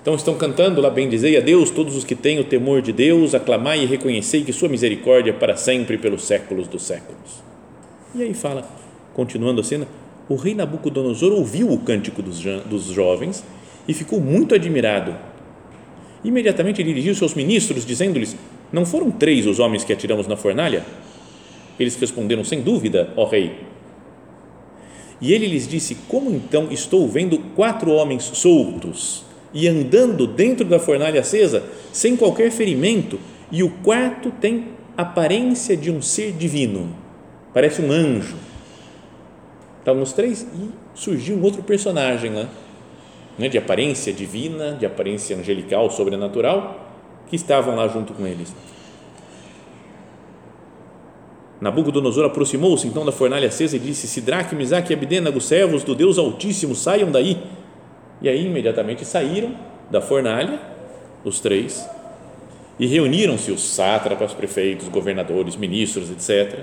Então 0.00 0.14
estão 0.14 0.34
cantando 0.36 0.80
lá, 0.80 0.88
bendizei 0.88 1.36
a 1.36 1.40
Deus, 1.40 1.70
todos 1.70 1.96
os 1.96 2.04
que 2.04 2.14
têm 2.14 2.38
o 2.38 2.44
temor 2.44 2.80
de 2.80 2.92
Deus, 2.92 3.34
aclamai 3.34 3.82
e 3.82 3.86
reconhecei 3.86 4.44
que 4.44 4.52
sua 4.52 4.68
misericórdia 4.68 5.30
é 5.30 5.34
para 5.34 5.56
sempre 5.56 5.98
pelos 5.98 6.24
séculos 6.24 6.68
dos 6.68 6.82
séculos. 6.82 7.42
E 8.14 8.22
aí 8.22 8.32
fala, 8.32 8.66
continuando 9.12 9.60
a 9.60 9.64
cena, 9.64 9.86
o 10.28 10.36
rei 10.36 10.54
Nabucodonosor 10.54 11.32
ouviu 11.32 11.70
o 11.70 11.78
cântico 11.78 12.22
dos, 12.22 12.40
dos 12.66 12.84
jovens 12.84 13.44
e 13.88 13.94
ficou 13.94 14.20
muito 14.20 14.54
admirado. 14.54 15.16
Imediatamente 16.22 16.84
dirigiu-se 16.84 17.22
aos 17.22 17.34
ministros, 17.34 17.86
dizendo-lhes: 17.86 18.36
Não 18.70 18.84
foram 18.84 19.10
três 19.10 19.46
os 19.46 19.58
homens 19.58 19.82
que 19.82 19.92
atiramos 19.92 20.26
na 20.26 20.36
fornalha? 20.36 20.84
Eles 21.80 21.96
responderam: 21.96 22.44
Sem 22.44 22.60
dúvida, 22.60 23.12
ó 23.16 23.24
rei. 23.24 23.56
E 25.20 25.32
ele 25.32 25.46
lhes 25.46 25.66
disse: 25.66 25.96
Como 26.06 26.30
então 26.30 26.70
estou 26.70 27.08
vendo 27.08 27.38
quatro 27.56 27.90
homens 27.92 28.24
soltos 28.34 29.24
e 29.54 29.66
andando 29.66 30.26
dentro 30.26 30.66
da 30.66 30.78
fornalha 30.78 31.20
acesa, 31.20 31.64
sem 31.90 32.14
qualquer 32.14 32.50
ferimento, 32.50 33.18
e 33.50 33.62
o 33.62 33.70
quarto 33.70 34.30
tem 34.30 34.68
aparência 34.94 35.74
de 35.74 35.90
um 35.90 36.02
ser 36.02 36.32
divino, 36.32 36.94
parece 37.54 37.80
um 37.80 37.90
anjo. 37.90 38.36
Estavam 39.78 40.02
os 40.02 40.12
três 40.12 40.42
e 40.42 40.68
surgiu 40.92 41.36
um 41.36 41.42
outro 41.42 41.62
personagem 41.62 42.34
lá 42.34 42.42
né, 42.42 42.48
de 43.46 43.58
aparência 43.58 44.12
divina, 44.12 44.72
de 44.72 44.84
aparência 44.84 45.36
angelical, 45.36 45.90
sobrenatural, 45.90 46.88
que 47.28 47.36
estavam 47.36 47.76
lá 47.76 47.86
junto 47.86 48.12
com 48.14 48.26
eles. 48.26 48.52
Nabucodonosor 51.60 52.24
aproximou-se 52.24 52.86
então 52.86 53.04
da 53.04 53.12
fornalha 53.12 53.48
acesa 53.48 53.76
e 53.76 53.78
disse: 53.78 54.08
Sidraque, 54.08 54.54
Misaque 54.54 54.92
e 54.92 54.96
Abdenago, 54.96 55.40
servos 55.40 55.84
do 55.84 55.94
Deus 55.94 56.18
Altíssimo, 56.18 56.74
saiam 56.74 57.10
daí. 57.10 57.40
E 58.20 58.28
aí 58.28 58.46
imediatamente 58.46 59.04
saíram 59.04 59.54
da 59.90 60.00
fornalha, 60.00 60.60
os 61.24 61.40
três, 61.40 61.88
e 62.78 62.86
reuniram-se 62.86 63.50
os 63.50 63.62
sátrapas, 63.62 64.32
prefeitos, 64.32 64.88
governadores, 64.88 65.56
ministros, 65.56 66.10
etc. 66.10 66.60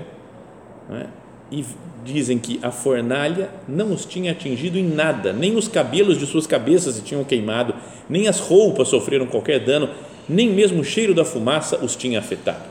Né? 0.88 1.08
E 1.50 1.64
dizem 2.06 2.38
que 2.38 2.58
a 2.62 2.70
fornalha 2.70 3.50
não 3.68 3.92
os 3.92 4.04
tinha 4.04 4.32
atingido 4.32 4.78
em 4.78 4.88
nada, 4.88 5.32
nem 5.32 5.56
os 5.56 5.68
cabelos 5.68 6.18
de 6.18 6.26
suas 6.26 6.46
cabeças 6.46 6.94
se 6.94 7.02
tinham 7.02 7.24
queimado, 7.24 7.74
nem 8.08 8.28
as 8.28 8.38
roupas 8.38 8.88
sofreram 8.88 9.26
qualquer 9.26 9.60
dano, 9.60 9.90
nem 10.28 10.48
mesmo 10.48 10.80
o 10.80 10.84
cheiro 10.84 11.12
da 11.12 11.24
fumaça 11.24 11.84
os 11.84 11.96
tinha 11.96 12.18
afetado. 12.18 12.64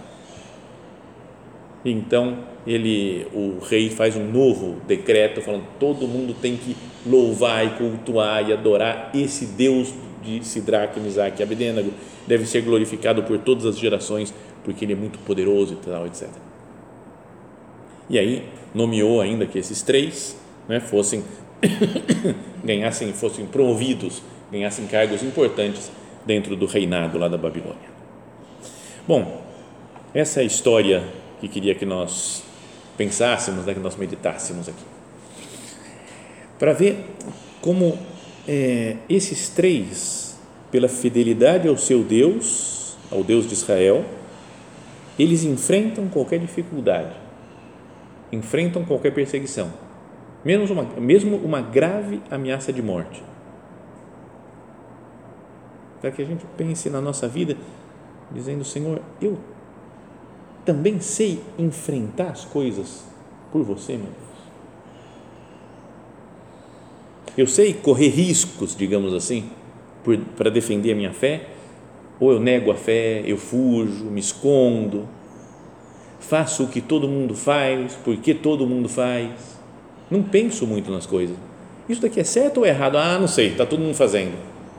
Então 1.83 2.39
ele, 2.65 3.27
o 3.33 3.59
rei 3.63 3.89
faz 3.89 4.15
um 4.15 4.25
novo 4.25 4.77
decreto 4.87 5.41
falando 5.41 5.65
todo 5.79 6.07
mundo 6.07 6.33
tem 6.33 6.57
que 6.57 6.75
louvar 7.05 7.65
e 7.65 7.69
cultuar 7.71 8.49
e 8.49 8.53
adorar 8.53 9.11
esse 9.13 9.45
Deus 9.45 9.93
de 10.23 10.43
Sidraque, 10.43 10.99
Misaque 10.99 11.41
e 11.41 11.43
Abedênago, 11.43 11.91
deve 12.25 12.47
ser 12.47 12.61
glorificado 12.61 13.21
por 13.21 13.37
todas 13.37 13.65
as 13.65 13.77
gerações 13.77 14.33
porque 14.63 14.83
ele 14.83 14.93
é 14.93 14.95
muito 14.95 15.19
poderoso 15.19 15.73
e 15.73 15.85
tal, 15.85 16.07
etc. 16.07 16.27
E 18.09 18.19
aí 18.19 18.47
nomeou 18.73 19.21
ainda 19.21 19.45
que 19.45 19.57
esses 19.57 19.81
três 19.81 20.37
né, 20.67 20.79
fossem 20.79 21.23
ganhassem, 22.63 23.13
fossem 23.13 23.45
promovidos, 23.45 24.21
ganhassem 24.51 24.85
cargos 24.87 25.23
importantes 25.23 25.91
dentro 26.25 26.55
do 26.55 26.65
reinado 26.65 27.17
lá 27.17 27.27
da 27.27 27.37
Babilônia. 27.37 27.95
Bom, 29.07 29.41
essa 30.13 30.39
é 30.39 30.43
a 30.43 30.45
história 30.45 31.03
que 31.39 31.47
queria 31.47 31.75
que 31.75 31.85
nós 31.85 32.43
pensássemos, 32.97 33.65
né, 33.65 33.73
que 33.73 33.79
nós 33.79 33.95
meditássemos 33.95 34.69
aqui. 34.69 34.83
Para 36.57 36.73
ver 36.73 37.05
como 37.61 37.97
é, 38.47 38.97
esses 39.09 39.49
três, 39.49 40.37
pela 40.71 40.87
fidelidade 40.87 41.67
ao 41.67 41.77
seu 41.77 42.03
Deus, 42.03 42.97
ao 43.11 43.23
Deus 43.23 43.47
de 43.47 43.53
Israel, 43.53 44.05
eles 45.17 45.43
enfrentam 45.43 46.07
qualquer 46.07 46.39
dificuldade 46.39 47.24
enfrentam 48.31 48.83
qualquer 48.83 49.13
perseguição, 49.13 49.71
mesmo 50.43 50.73
uma, 50.73 50.83
mesmo 50.99 51.37
uma 51.37 51.61
grave 51.61 52.21
ameaça 52.29 52.71
de 52.71 52.81
morte. 52.81 53.23
Para 56.01 56.11
que 56.11 56.21
a 56.21 56.25
gente 56.25 56.45
pense 56.57 56.89
na 56.89 57.01
nossa 57.01 57.27
vida, 57.27 57.57
dizendo: 58.31 58.63
Senhor, 58.63 59.01
eu 59.21 59.37
também 60.63 60.99
sei 60.99 61.41
enfrentar 61.57 62.29
as 62.29 62.45
coisas 62.45 63.05
por 63.51 63.63
você, 63.63 63.93
meu 63.93 64.05
Deus. 64.05 64.25
Eu 67.37 67.47
sei 67.47 67.73
correr 67.73 68.09
riscos, 68.09 68.75
digamos 68.75 69.13
assim, 69.13 69.49
para 70.37 70.49
defender 70.49 70.93
a 70.93 70.95
minha 70.95 71.11
fé, 71.11 71.47
ou 72.19 72.31
eu 72.31 72.39
nego 72.39 72.71
a 72.71 72.75
fé, 72.75 73.23
eu 73.25 73.37
fujo, 73.37 74.05
me 74.05 74.19
escondo, 74.19 75.07
faço 76.27 76.63
o 76.63 76.67
que 76.67 76.81
todo 76.81 77.07
mundo 77.07 77.35
faz, 77.35 77.97
porque 78.03 78.33
todo 78.33 78.65
mundo 78.65 78.89
faz. 78.89 79.31
Não 80.09 80.21
penso 80.21 80.65
muito 80.65 80.91
nas 80.91 81.05
coisas. 81.05 81.35
Isso 81.87 82.01
daqui 82.01 82.19
é 82.19 82.23
certo 82.23 82.59
ou 82.59 82.65
é 82.65 82.69
errado? 82.69 82.97
Ah, 82.97 83.17
não 83.19 83.27
sei, 83.27 83.49
está 83.49 83.65
todo 83.65 83.79
mundo 83.79 83.95
fazendo. 83.95 84.33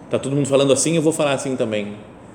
Está 0.05 0.19
todo 0.19 0.35
mundo 0.35 0.47
falando 0.47 0.73
assim, 0.73 0.97
eu 0.97 1.03
vou 1.03 1.13
falar 1.13 1.33
assim 1.33 1.57
também. 1.57 1.95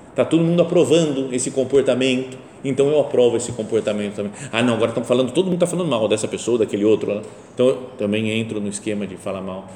Está 0.10 0.26
todo 0.26 0.44
mundo 0.44 0.62
aprovando 0.62 1.34
esse 1.34 1.52
comportamento, 1.52 2.38
então 2.64 2.88
eu 2.90 3.00
aprovo 3.00 3.38
esse 3.38 3.52
comportamento 3.54 4.16
também. 4.16 4.32
Ah, 4.52 4.62
não, 4.62 4.74
agora 4.74 4.92
estão 4.92 5.04
falando, 5.04 5.32
todo 5.32 5.46
mundo 5.46 5.56
está 5.56 5.68
falando 5.68 5.90
mal 5.90 6.08
dessa 6.08 6.28
pessoa, 6.28 6.58
daquele 6.58 6.84
outro. 6.84 7.22
Então 7.54 7.68
eu 7.68 7.76
também 7.98 8.30
entro 8.32 8.60
no 8.60 8.68
esquema 8.68 9.08
de 9.08 9.16
falar 9.16 9.42
mal. 9.42 9.68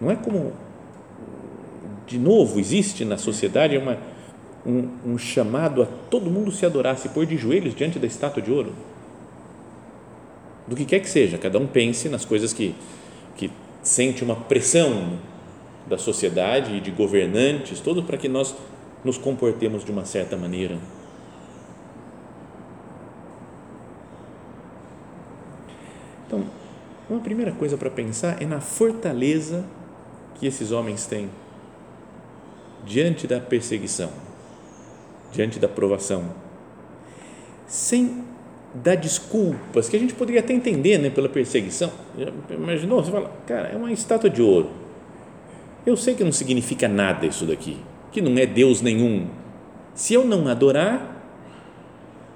Não 0.00 0.10
é 0.10 0.16
como, 0.16 0.52
de 2.06 2.18
novo, 2.18 2.60
existe 2.60 3.04
na 3.04 3.16
sociedade 3.16 3.76
uma 3.76 3.98
um, 4.68 5.12
um 5.12 5.18
chamado 5.18 5.82
a 5.82 5.86
todo 5.86 6.30
mundo 6.30 6.52
se 6.52 6.66
adorar, 6.66 6.98
se 6.98 7.08
pôr 7.08 7.24
de 7.24 7.38
joelhos 7.38 7.74
diante 7.74 7.98
da 7.98 8.06
estátua 8.06 8.42
de 8.42 8.52
ouro. 8.52 8.74
Do 10.66 10.76
que 10.76 10.84
quer 10.84 11.00
que 11.00 11.08
seja, 11.08 11.38
cada 11.38 11.58
um 11.58 11.66
pense 11.66 12.10
nas 12.10 12.26
coisas 12.26 12.52
que, 12.52 12.74
que 13.34 13.50
sente 13.82 14.22
uma 14.22 14.36
pressão 14.36 15.18
da 15.86 15.96
sociedade 15.96 16.74
e 16.74 16.80
de 16.80 16.90
governantes, 16.90 17.80
todo 17.80 18.02
para 18.02 18.18
que 18.18 18.28
nós 18.28 18.54
nos 19.02 19.16
comportemos 19.16 19.82
de 19.82 19.90
uma 19.90 20.04
certa 20.04 20.36
maneira. 20.36 20.76
Então, 26.26 26.44
uma 27.08 27.20
primeira 27.20 27.52
coisa 27.52 27.78
para 27.78 27.88
pensar 27.88 28.42
é 28.42 28.44
na 28.44 28.60
fortaleza 28.60 29.64
que 30.34 30.46
esses 30.46 30.72
homens 30.72 31.06
têm 31.06 31.30
diante 32.84 33.26
da 33.26 33.40
perseguição, 33.40 34.10
diante 35.32 35.58
da 35.58 35.68
provação, 35.68 36.24
sem 37.66 38.24
dar 38.74 38.96
desculpas, 38.96 39.88
que 39.88 39.96
a 39.96 40.00
gente 40.00 40.14
poderia 40.14 40.40
até 40.40 40.52
entender 40.52 40.98
né, 40.98 41.10
pela 41.10 41.28
perseguição. 41.28 41.90
Imaginou? 42.50 43.02
Você 43.02 43.10
fala, 43.10 43.30
cara, 43.46 43.68
é 43.68 43.76
uma 43.76 43.92
estátua 43.92 44.30
de 44.30 44.42
ouro. 44.42 44.70
Eu 45.86 45.96
sei 45.96 46.14
que 46.14 46.24
não 46.24 46.32
significa 46.32 46.86
nada 46.86 47.26
isso 47.26 47.46
daqui, 47.46 47.78
que 48.12 48.20
não 48.20 48.36
é 48.38 48.46
Deus 48.46 48.82
nenhum. 48.82 49.26
Se 49.94 50.14
eu 50.14 50.24
não 50.24 50.46
adorar, 50.48 51.16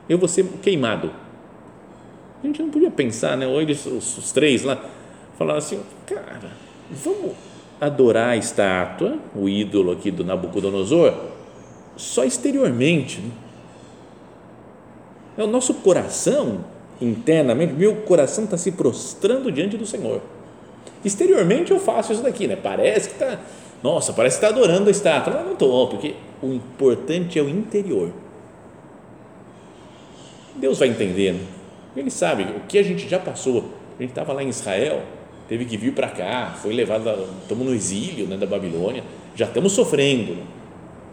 eu 0.08 0.18
vou 0.18 0.28
ser 0.28 0.44
queimado. 0.62 1.12
A 2.42 2.46
gente 2.46 2.62
não 2.62 2.70
podia 2.70 2.90
pensar, 2.90 3.36
né? 3.36 3.46
Ou 3.46 3.60
eles, 3.60 3.86
os, 3.86 4.18
os 4.18 4.32
três 4.32 4.64
lá, 4.64 4.82
falaram 5.38 5.58
assim, 5.58 5.80
cara, 6.06 6.50
vamos 6.90 7.32
adorar 7.80 8.30
a 8.30 8.36
estátua, 8.36 9.18
o 9.34 9.48
ídolo 9.48 9.92
aqui 9.92 10.10
do 10.10 10.24
Nabucodonosor, 10.24 11.31
só 11.96 12.24
exteriormente. 12.24 13.20
Né? 13.20 13.30
É 15.38 15.44
o 15.44 15.46
nosso 15.46 15.74
coração, 15.74 16.64
internamente, 17.00 17.72
meu 17.72 17.96
coração 17.96 18.44
está 18.44 18.56
se 18.56 18.72
prostrando 18.72 19.50
diante 19.50 19.76
do 19.76 19.86
Senhor. 19.86 20.20
Exteriormente 21.04 21.72
eu 21.72 21.80
faço 21.80 22.12
isso 22.12 22.22
daqui, 22.22 22.46
né? 22.46 22.56
Parece 22.56 23.08
que 23.08 23.14
está, 23.14 23.40
nossa, 23.82 24.12
parece 24.12 24.38
que 24.38 24.44
está 24.44 24.56
adorando 24.56 24.88
a 24.88 24.90
estátua. 24.90 25.32
Mas 25.34 25.44
não 25.44 25.52
estou, 25.52 25.88
porque 25.88 26.14
o 26.42 26.48
importante 26.48 27.38
é 27.38 27.42
o 27.42 27.48
interior. 27.48 28.12
Deus 30.54 30.78
vai 30.78 30.88
entendendo. 30.88 31.40
Né? 31.40 32.02
Ele 32.02 32.10
sabe 32.10 32.44
o 32.44 32.60
que 32.68 32.78
a 32.78 32.82
gente 32.82 33.08
já 33.08 33.18
passou. 33.18 33.64
A 33.98 34.02
gente 34.02 34.10
estava 34.10 34.32
lá 34.32 34.42
em 34.42 34.48
Israel, 34.48 35.02
teve 35.48 35.64
que 35.64 35.76
vir 35.76 35.92
para 35.92 36.08
cá, 36.08 36.54
foi 36.60 36.72
levado, 36.72 37.28
estamos 37.42 37.66
no 37.66 37.74
exílio 37.74 38.26
né, 38.26 38.36
da 38.36 38.46
Babilônia, 38.46 39.02
já 39.34 39.46
estamos 39.46 39.72
sofrendo. 39.72 40.36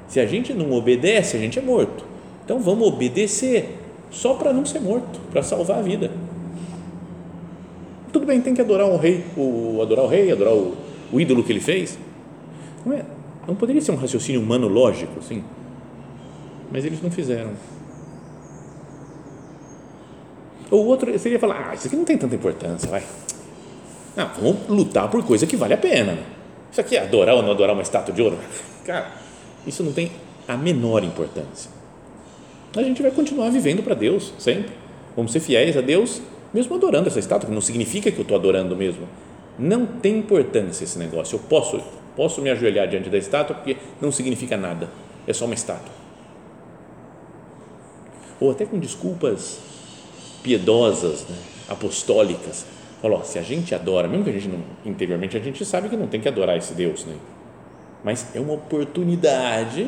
Se 0.10 0.20
a 0.20 0.26
gente 0.26 0.54
não 0.54 0.72
obedece, 0.74 1.38
a 1.38 1.40
gente 1.40 1.58
é 1.58 1.62
morto. 1.62 2.04
Então 2.44 2.60
vamos 2.60 2.88
obedecer 2.88 3.78
só 4.10 4.34
para 4.34 4.52
não 4.52 4.66
ser 4.66 4.80
morto, 4.80 5.20
para 5.32 5.44
salvar 5.44 5.78
a 5.78 5.82
vida. 5.82 6.12
Tudo 8.12 8.26
bem, 8.26 8.42
tem 8.42 8.56
que 8.56 8.62
adorar 8.62 8.88
o 8.88 8.98
rei, 8.98 9.24
o, 9.38 9.80
adorar 9.82 10.06
o 10.06 10.08
rei, 10.08 10.32
adorar 10.32 10.54
o, 10.54 10.76
o 11.14 11.22
ídolo 11.22 11.44
que 11.44 11.52
ele 11.52 11.60
fez. 11.60 11.98
Não, 12.84 12.94
é, 12.94 13.06
não 13.48 13.54
poderia 13.54 13.82
ser 13.82 13.92
um 13.92 13.96
raciocínio 13.96 14.42
humano 14.42 14.68
lógico, 14.68 15.20
assim. 15.20 15.44
Mas 16.72 16.84
eles 16.86 17.02
não 17.04 17.12
fizeram. 17.12 17.52
Ou 20.72 20.86
outro 20.88 21.18
seria 21.20 21.40
falar, 21.40 21.70
ah, 21.70 21.76
isso 21.76 21.86
aqui 21.86 21.96
não 21.96 22.04
tem 22.04 22.18
tanta 22.18 22.36
importância, 22.36 22.90
vai. 22.90 23.04
Não, 24.16 24.28
vamos 24.42 24.68
lutar 24.68 25.10
por 25.10 25.24
coisa 25.24 25.46
que 25.46 25.56
vale 25.56 25.76
a 25.76 25.78
pena. 25.78 26.18
Isso 26.72 26.82
aqui 26.82 26.96
é 26.96 27.04
adorar 27.04 27.36
ou 27.36 27.44
não 27.44 27.52
adorar 27.52 27.76
uma 27.76 27.82
estátua 27.84 28.14
de 28.14 28.22
ouro? 28.22 28.38
Cara, 28.86 29.12
isso 29.70 29.84
não 29.84 29.94
tem 29.94 30.12
a 30.48 30.58
menor 30.58 31.04
importância. 31.04 31.72
A 32.76 32.84
gente 32.84 33.02
vai 33.02 33.12
continuar 33.12 33.50
vivendo 33.50 33.82
para 33.84 33.96
Deus 33.96 34.34
sempre. 34.38 34.72
Vamos 35.16 35.32
ser 35.32 35.40
fiéis 35.40 35.76
a 35.76 35.82
Deus, 35.82 36.22
mesmo 36.54 36.76
adorando 36.76 37.08
essa 37.08 37.20
estátua, 37.20 37.48
que 37.48 37.54
não 37.54 37.62
significa 37.62 38.12
que 38.12 38.18
eu 38.18 38.24
estou 38.24 38.38
adorando 38.38 38.76
mesmo. 38.76 39.08
Não 39.58 39.86
tem 39.86 40.20
importância 40.20 40.84
esse 40.84 40.98
negócio. 41.00 41.36
Eu 41.36 41.40
posso, 41.40 41.82
posso 42.16 42.42
me 42.42 42.50
ajoelhar 42.50 42.88
diante 42.88 43.10
da 43.10 43.18
estátua 43.18 43.56
porque 43.56 43.78
não 44.00 44.12
significa 44.12 44.56
nada. 44.56 44.90
É 45.28 45.34
só 45.34 45.46
uma 45.46 45.54
estátua. 45.54 45.92
Ou 48.40 48.52
até 48.52 48.66
com 48.66 48.80
desculpas 48.80 49.60
piedosas, 50.42 51.26
né? 51.28 51.36
apostólicas. 51.68 52.66
Falou, 53.02 53.24
se 53.24 53.40
a 53.40 53.42
gente 53.42 53.74
adora, 53.74 54.08
mesmo 54.08 54.24
que 54.24 54.30
a 54.30 54.34
gente 54.34 54.48
não, 54.48 54.60
interiormente 54.86 55.38
a 55.38 55.40
gente 55.40 55.64
sabe 55.64 55.90
que 55.90 55.96
não 55.96 56.08
tem 56.08 56.20
que 56.20 56.28
adorar 56.28 56.58
esse 56.58 56.74
Deus, 56.74 57.06
né? 57.06 57.16
Mas 58.04 58.36
é 58.36 58.40
uma 58.40 58.54
oportunidade 58.54 59.88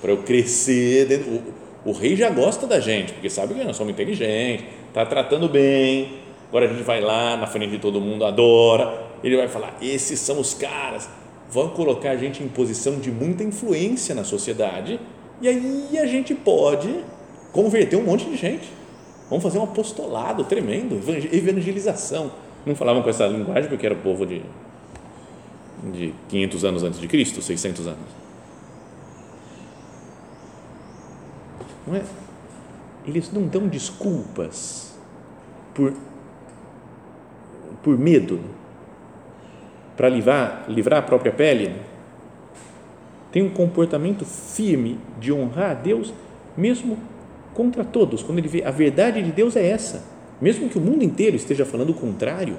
para 0.00 0.10
eu 0.10 0.22
crescer. 0.22 1.06
Dentro, 1.06 1.30
o, 1.30 1.90
o, 1.90 1.92
rei 1.92 2.16
já 2.16 2.30
gosta 2.30 2.66
da 2.66 2.80
gente, 2.80 3.12
porque 3.12 3.30
sabe 3.30 3.54
que 3.54 3.64
nós 3.64 3.76
somos 3.76 3.92
inteligentes, 3.92 4.66
está 4.88 5.04
tratando 5.04 5.48
bem. 5.48 6.20
Agora 6.48 6.66
a 6.66 6.68
gente 6.68 6.82
vai 6.82 7.00
lá 7.00 7.36
na 7.36 7.46
frente 7.46 7.70
de 7.70 7.78
todo 7.78 8.00
mundo, 8.00 8.24
adora. 8.24 9.10
Ele 9.22 9.36
vai 9.36 9.48
falar: 9.48 9.76
esses 9.80 10.18
são 10.20 10.40
os 10.40 10.54
caras. 10.54 11.08
Vão 11.50 11.70
colocar 11.70 12.10
a 12.10 12.16
gente 12.16 12.42
em 12.42 12.48
posição 12.48 13.00
de 13.00 13.10
muita 13.10 13.42
influência 13.42 14.14
na 14.14 14.22
sociedade, 14.22 15.00
e 15.42 15.48
aí 15.48 15.98
a 15.98 16.06
gente 16.06 16.34
pode 16.34 17.04
converter 17.52 17.96
um 17.96 18.04
monte 18.04 18.24
de 18.24 18.36
gente 18.36 18.80
Vamos 19.30 19.44
fazer 19.44 19.58
um 19.60 19.62
apostolado 19.62 20.42
tremendo, 20.42 21.00
evangelização. 21.32 22.32
Não 22.66 22.74
falavam 22.74 23.00
com 23.00 23.08
essa 23.08 23.28
linguagem 23.28 23.70
porque 23.70 23.86
era 23.86 23.94
povo 23.94 24.26
de, 24.26 24.42
de 25.92 26.14
500 26.28 26.64
anos 26.64 26.82
antes 26.82 27.00
de 27.00 27.08
Cristo, 27.08 27.40
600 27.40 27.86
anos. 27.86 28.20
Não 31.86 31.96
é? 31.96 32.02
Eles 33.06 33.32
não 33.32 33.46
dão 33.46 33.66
desculpas 33.66 34.94
por, 35.74 35.92
por 37.82 37.98
medo 37.98 38.40
para 39.96 40.08
livrar, 40.08 40.64
livrar 40.68 41.00
a 41.00 41.02
própria 41.02 41.32
pele. 41.32 41.74
Tem 43.32 43.42
um 43.42 43.50
comportamento 43.50 44.24
firme 44.24 44.98
de 45.18 45.32
honrar 45.32 45.70
a 45.70 45.74
Deus, 45.74 46.12
mesmo 46.56 46.98
contra 47.54 47.84
todos, 47.84 48.22
quando 48.22 48.38
ele 48.38 48.48
vê 48.48 48.64
a 48.64 48.70
verdade 48.70 49.22
de 49.22 49.32
Deus 49.32 49.56
é 49.56 49.66
essa, 49.66 50.04
mesmo 50.40 50.68
que 50.68 50.78
o 50.78 50.80
mundo 50.80 51.02
inteiro 51.02 51.36
esteja 51.36 51.64
falando 51.64 51.90
o 51.90 51.94
contrário, 51.94 52.56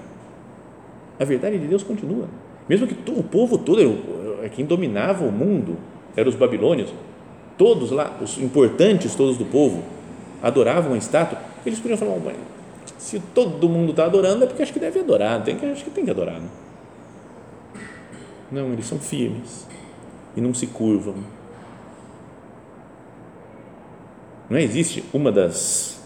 a 1.20 1.26
verdade 1.26 1.58
de 1.58 1.68
Deus 1.68 1.84
continua. 1.84 2.28
Mesmo 2.72 2.88
que 2.88 2.96
o 3.12 3.22
povo 3.22 3.58
todo, 3.58 3.82
é 4.42 4.48
quem 4.48 4.64
dominava 4.64 5.26
o 5.26 5.32
mundo, 5.32 5.76
eram 6.16 6.30
os 6.30 6.36
babilônios, 6.36 6.90
todos 7.58 7.92
lá, 7.92 8.18
os 8.22 8.38
importantes 8.38 9.14
todos 9.14 9.38
do 9.38 9.44
povo, 9.44 9.84
adoravam 10.42 10.94
a 10.94 10.98
estátua, 10.98 11.38
eles 11.66 11.80
podiam 11.80 11.98
falar, 11.98 12.14
oh, 12.14 12.32
se 12.98 13.20
todo 13.36 13.68
mundo 13.68 13.90
está 13.90 14.06
adorando, 14.06 14.46
é 14.46 14.48
porque 14.48 14.64
acho 14.64 14.72
que 14.72 14.80
deve 14.80 15.02
adorar, 15.02 15.44
tem 15.44 15.58
que, 15.58 15.66
acho 15.66 15.84
que 15.84 15.90
tem 15.90 16.06
que 16.06 16.12
adorar. 16.12 16.40
Não? 18.50 18.62
não, 18.64 18.72
eles 18.72 18.86
são 18.86 18.98
firmes 18.98 19.68
e 20.34 20.40
não 20.40 20.54
se 20.54 20.66
curvam 20.66 21.16
Não 24.50 24.58
existe 24.58 25.04
uma 25.14 25.30
das, 25.30 26.01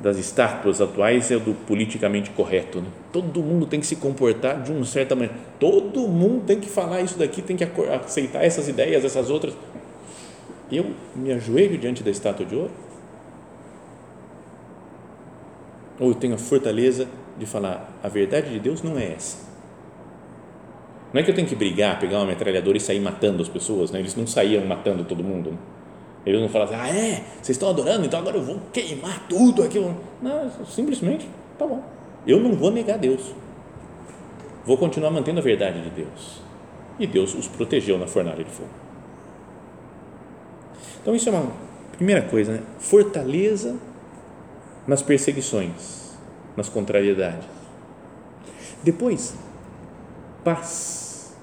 das 0.00 0.16
estátuas 0.16 0.80
atuais 0.80 1.30
é 1.30 1.36
o 1.36 1.40
do 1.40 1.54
politicamente 1.54 2.30
correto. 2.30 2.80
Né? 2.80 2.86
Todo 3.12 3.42
mundo 3.42 3.66
tem 3.66 3.80
que 3.80 3.86
se 3.86 3.96
comportar 3.96 4.62
de 4.62 4.70
uma 4.70 4.84
certa 4.84 5.14
maneira. 5.14 5.34
Todo 5.58 6.06
mundo 6.06 6.44
tem 6.46 6.60
que 6.60 6.68
falar 6.68 7.00
isso 7.00 7.18
daqui, 7.18 7.42
tem 7.42 7.56
que 7.56 7.64
aceitar 7.64 8.44
essas 8.44 8.68
ideias, 8.68 9.04
essas 9.04 9.28
outras. 9.28 9.54
Eu 10.70 10.92
me 11.16 11.32
ajoelho 11.32 11.76
diante 11.78 12.02
da 12.02 12.10
estátua 12.10 12.46
de 12.46 12.54
ouro? 12.54 12.70
Ou 15.98 16.10
eu 16.10 16.14
tenho 16.14 16.34
a 16.34 16.38
fortaleza 16.38 17.08
de 17.36 17.46
falar, 17.46 17.98
a 18.02 18.08
verdade 18.08 18.50
de 18.50 18.60
Deus 18.60 18.82
não 18.82 18.96
é 18.96 19.12
essa. 19.12 19.48
Não 21.12 21.20
é 21.20 21.24
que 21.24 21.30
eu 21.30 21.34
tenho 21.34 21.48
que 21.48 21.56
brigar, 21.56 21.98
pegar 21.98 22.18
uma 22.18 22.26
metralhadora 22.26 22.76
e 22.76 22.80
sair 22.80 23.00
matando 23.00 23.42
as 23.42 23.48
pessoas, 23.48 23.90
né? 23.90 23.98
eles 23.98 24.14
não 24.14 24.26
saíam 24.26 24.64
matando 24.64 25.04
todo 25.04 25.24
mundo. 25.24 25.52
Né? 25.52 25.58
Eles 26.28 26.42
não 26.42 26.48
falam 26.50 26.68
assim, 26.68 26.76
ah, 26.76 26.88
é, 26.88 27.24
vocês 27.36 27.50
estão 27.50 27.70
adorando, 27.70 28.04
então 28.04 28.18
agora 28.20 28.36
eu 28.36 28.42
vou 28.42 28.60
queimar 28.70 29.26
tudo 29.28 29.62
aquilo. 29.62 29.96
Não, 30.20 30.50
simplesmente, 30.66 31.26
tá 31.58 31.66
bom. 31.66 31.82
Eu 32.26 32.38
não 32.38 32.52
vou 32.52 32.70
negar 32.70 32.98
Deus. 32.98 33.34
Vou 34.66 34.76
continuar 34.76 35.10
mantendo 35.10 35.40
a 35.40 35.42
verdade 35.42 35.80
de 35.80 35.88
Deus. 35.88 36.42
E 36.98 37.06
Deus 37.06 37.34
os 37.34 37.48
protegeu 37.48 37.96
na 37.96 38.06
fornalha 38.06 38.44
de 38.44 38.50
fogo. 38.50 38.68
Então, 41.00 41.14
isso 41.16 41.30
é 41.30 41.32
uma 41.32 41.50
primeira 41.92 42.20
coisa, 42.22 42.52
né? 42.52 42.62
Fortaleza 42.78 43.76
nas 44.86 45.00
perseguições, 45.00 46.12
nas 46.54 46.68
contrariedades. 46.68 47.48
Depois, 48.82 49.34
paz 50.44 51.34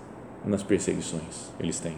nas 0.46 0.62
perseguições, 0.62 1.50
eles 1.60 1.80
têm. 1.80 1.96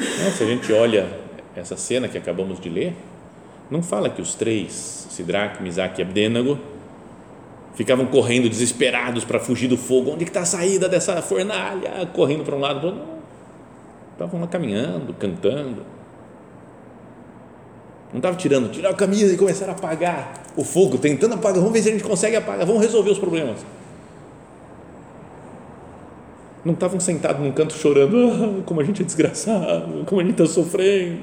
Né? 0.00 0.30
Se 0.36 0.42
a 0.42 0.46
gente 0.46 0.72
olha 0.72 1.06
essa 1.54 1.76
cena 1.76 2.08
que 2.08 2.16
acabamos 2.16 2.58
de 2.58 2.68
ler, 2.68 2.96
não 3.70 3.82
fala 3.82 4.08
que 4.08 4.22
os 4.22 4.34
três, 4.34 5.06
Sidraque, 5.10 5.62
Misaque 5.62 6.00
e 6.00 6.04
Abdênago, 6.04 6.58
ficavam 7.74 8.06
correndo 8.06 8.48
desesperados 8.48 9.24
para 9.24 9.38
fugir 9.38 9.68
do 9.68 9.76
fogo. 9.76 10.12
Onde 10.12 10.24
está 10.24 10.40
a 10.40 10.46
saída 10.46 10.88
dessa 10.88 11.20
fornalha? 11.22 12.06
Correndo 12.12 12.44
para 12.44 12.56
um 12.56 12.60
lado, 12.60 12.80
para 12.80 12.88
outro. 12.88 13.10
Estavam 14.12 14.40
lá 14.40 14.46
caminhando, 14.46 15.14
cantando. 15.14 15.84
Não 18.12 18.18
estavam 18.18 18.36
tirando, 18.36 18.70
tirar 18.70 18.90
a 18.90 18.94
camisa 18.94 19.32
e 19.32 19.36
começar 19.36 19.68
a 19.68 19.72
apagar 19.72 20.42
o 20.56 20.64
fogo, 20.64 20.98
tentando 20.98 21.34
apagar. 21.34 21.58
Vamos 21.58 21.72
ver 21.72 21.82
se 21.82 21.90
a 21.90 21.92
gente 21.92 22.02
consegue 22.02 22.34
apagar, 22.34 22.66
vamos 22.66 22.82
resolver 22.82 23.10
os 23.10 23.18
problemas 23.18 23.60
não 26.64 26.74
estavam 26.74 27.00
sentados 27.00 27.42
num 27.42 27.52
canto 27.52 27.74
chorando, 27.74 28.16
ah, 28.16 28.62
como 28.64 28.80
a 28.80 28.84
gente 28.84 29.02
é 29.02 29.04
desgraçado, 29.04 30.04
como 30.06 30.20
a 30.20 30.24
gente 30.24 30.40
está 30.40 30.46
sofrendo. 30.46 31.20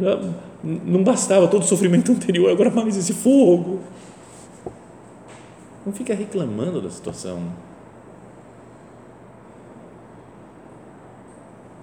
Já 0.00 0.20
não 0.62 1.02
bastava 1.02 1.48
todo 1.48 1.62
o 1.62 1.66
sofrimento 1.66 2.12
anterior, 2.12 2.50
agora 2.50 2.70
mais 2.70 2.96
esse 2.96 3.12
fogo. 3.12 3.80
Não 5.84 5.92
fica 5.92 6.14
reclamando 6.14 6.80
da 6.80 6.90
situação. 6.90 7.40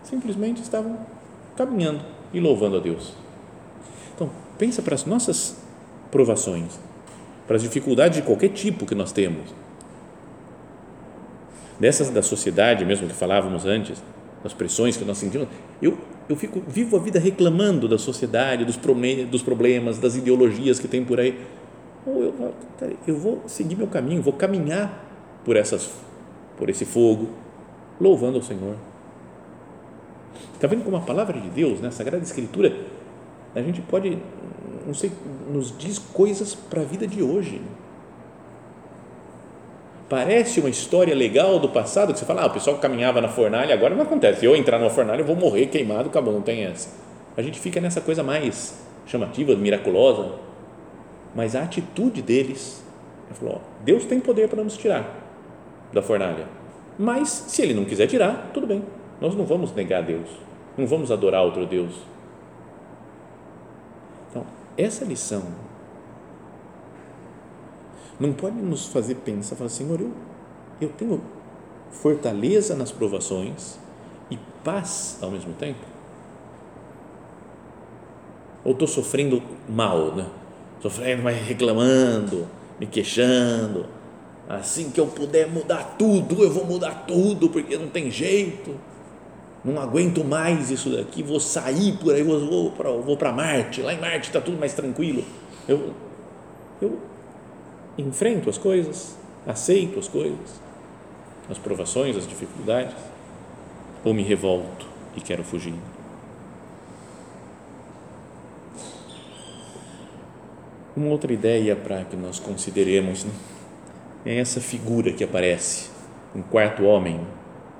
simplesmente 0.09 0.61
estavam 0.61 0.97
caminhando 1.55 2.01
e 2.33 2.39
louvando 2.39 2.77
a 2.77 2.79
Deus. 2.79 3.13
Então, 4.15 4.29
pensa 4.57 4.81
para 4.81 4.95
as 4.95 5.05
nossas 5.05 5.57
provações, 6.09 6.79
para 7.45 7.57
as 7.57 7.61
dificuldades 7.61 8.19
de 8.19 8.25
qualquer 8.25 8.49
tipo 8.49 8.85
que 8.85 8.95
nós 8.95 9.11
temos. 9.11 9.53
Dessas 11.79 12.09
da 12.09 12.21
sociedade 12.21 12.83
mesmo 12.85 13.07
que 13.07 13.13
falávamos 13.13 13.65
antes, 13.65 14.01
das 14.43 14.53
pressões 14.53 14.97
que 14.97 15.05
nós 15.05 15.17
sentimos, 15.17 15.47
eu, 15.81 15.97
eu 16.27 16.35
fico 16.35 16.61
vivo 16.67 16.95
a 16.95 16.99
vida 16.99 17.19
reclamando 17.19 17.87
da 17.87 17.97
sociedade, 17.97 18.65
dos, 18.65 18.77
dos 19.29 19.41
problemas, 19.43 19.99
das 19.99 20.15
ideologias 20.15 20.79
que 20.79 20.87
tem 20.87 21.03
por 21.03 21.19
aí. 21.19 21.39
Ou 22.05 22.23
eu, 22.23 22.53
eu 23.05 23.17
vou 23.17 23.43
seguir 23.47 23.75
meu 23.75 23.87
caminho, 23.87 24.21
vou 24.21 24.33
caminhar 24.33 25.05
por 25.43 25.55
essas 25.55 25.89
por 26.57 26.69
esse 26.69 26.83
fogo, 26.83 27.29
louvando 28.01 28.37
ao 28.37 28.43
Senhor. 28.43 28.75
Está 30.53 30.67
vendo 30.67 30.83
como 30.83 30.97
a 30.97 31.01
palavra 31.01 31.39
de 31.39 31.49
Deus, 31.49 31.79
né, 31.79 31.89
a 31.89 31.91
Sagrada 31.91 32.23
Escritura, 32.23 32.75
a 33.55 33.61
gente 33.61 33.81
pode, 33.81 34.17
não 34.85 34.93
sei, 34.93 35.11
nos 35.51 35.75
diz 35.77 35.99
coisas 35.99 36.53
para 36.55 36.81
a 36.81 36.85
vida 36.85 37.07
de 37.07 37.21
hoje. 37.21 37.61
Parece 40.09 40.61
uma 40.61 40.69
história 40.69 41.13
legal 41.13 41.59
do 41.59 41.67
passado, 41.67 42.13
que 42.13 42.19
você 42.19 42.25
fala, 42.25 42.43
ah, 42.43 42.45
o 42.45 42.49
pessoal 42.51 42.77
caminhava 42.77 43.19
na 43.19 43.27
fornalha, 43.27 43.73
agora 43.73 43.93
não 43.93 44.03
acontece. 44.03 44.45
Eu 44.45 44.55
entrar 44.55 44.79
numa 44.79 44.89
fornalha, 44.89 45.21
eu 45.21 45.25
vou 45.25 45.35
morrer 45.35 45.67
queimado, 45.67 46.07
acabou, 46.07 46.33
não 46.33 46.41
tem 46.41 46.63
essa. 46.63 46.89
A 47.35 47.41
gente 47.41 47.59
fica 47.59 47.81
nessa 47.81 47.99
coisa 47.99 48.23
mais 48.23 48.81
chamativa, 49.05 49.53
miraculosa, 49.55 50.31
mas 51.35 51.55
a 51.55 51.63
atitude 51.63 52.21
deles, 52.21 52.83
falou, 53.33 53.55
ó, 53.55 53.83
Deus 53.83 54.05
tem 54.05 54.19
poder 54.19 54.47
para 54.47 54.63
nos 54.63 54.77
tirar 54.77 55.05
da 55.91 56.01
fornalha. 56.01 56.47
Mas, 56.97 57.29
se 57.29 57.61
ele 57.61 57.73
não 57.73 57.85
quiser 57.85 58.07
tirar, 58.07 58.49
tudo 58.53 58.65
bem. 58.65 58.83
Nós 59.19 59.35
não 59.35 59.45
vamos 59.45 59.73
negar 59.73 59.99
a 59.99 60.05
Deus. 60.05 60.29
Não 60.77 60.87
vamos 60.87 61.11
adorar 61.11 61.43
outro 61.43 61.65
Deus. 61.65 61.93
Então, 64.29 64.45
essa 64.77 65.05
lição 65.05 65.43
não 68.19 68.33
pode 68.33 68.55
nos 68.57 68.87
fazer 68.87 69.15
pensar, 69.15 69.55
falar, 69.55 69.69
Senhor, 69.69 69.99
eu, 69.99 70.11
eu 70.81 70.89
tenho 70.89 71.21
fortaleza 71.91 72.75
nas 72.75 72.91
provações 72.91 73.77
e 74.29 74.37
paz 74.63 75.17
ao 75.21 75.31
mesmo 75.31 75.53
tempo? 75.53 75.85
Ou 78.63 78.73
estou 78.73 78.87
sofrendo 78.87 79.41
mal, 79.69 80.15
né? 80.15 80.27
Sofrendo, 80.81 81.23
mas 81.23 81.37
reclamando, 81.37 82.47
me 82.79 82.85
queixando, 82.85 83.85
Assim 84.47 84.89
que 84.91 84.99
eu 84.99 85.07
puder 85.07 85.49
mudar 85.49 85.95
tudo, 85.99 86.41
eu 86.41 86.49
vou 86.49 86.65
mudar 86.65 87.03
tudo, 87.05 87.49
porque 87.49 87.77
não 87.77 87.89
tem 87.89 88.09
jeito. 88.09 88.75
Não 89.63 89.81
aguento 89.81 90.23
mais 90.23 90.71
isso 90.71 90.89
daqui, 90.89 91.21
vou 91.21 91.39
sair 91.39 91.97
por 91.97 92.15
aí, 92.15 92.23
vou, 92.23 92.71
vou 93.01 93.17
para 93.17 93.33
Marte. 93.33 93.81
Lá 93.81 93.93
em 93.93 93.99
Marte 93.99 94.29
está 94.29 94.39
tudo 94.39 94.57
mais 94.57 94.73
tranquilo. 94.73 95.25
Eu, 95.67 95.91
eu 96.81 96.97
enfrento 97.97 98.49
as 98.49 98.57
coisas, 98.57 99.17
aceito 99.45 99.97
as 99.97 100.07
coisas, 100.07 100.61
as 101.49 101.57
provações, 101.57 102.15
as 102.15 102.27
dificuldades, 102.27 102.95
ou 104.03 104.13
me 104.13 104.23
revolto 104.23 104.85
e 105.15 105.21
quero 105.21 105.43
fugir. 105.43 105.73
Uma 110.95 111.09
outra 111.09 111.31
ideia 111.31 111.75
para 111.75 112.03
que 112.05 112.15
nós 112.15 112.39
consideremos, 112.39 113.23
né? 113.23 113.31
é 114.25 114.39
essa 114.39 114.59
figura 114.59 115.11
que 115.13 115.23
aparece, 115.23 115.89
um 116.35 116.41
quarto 116.41 116.83
homem, 116.83 117.21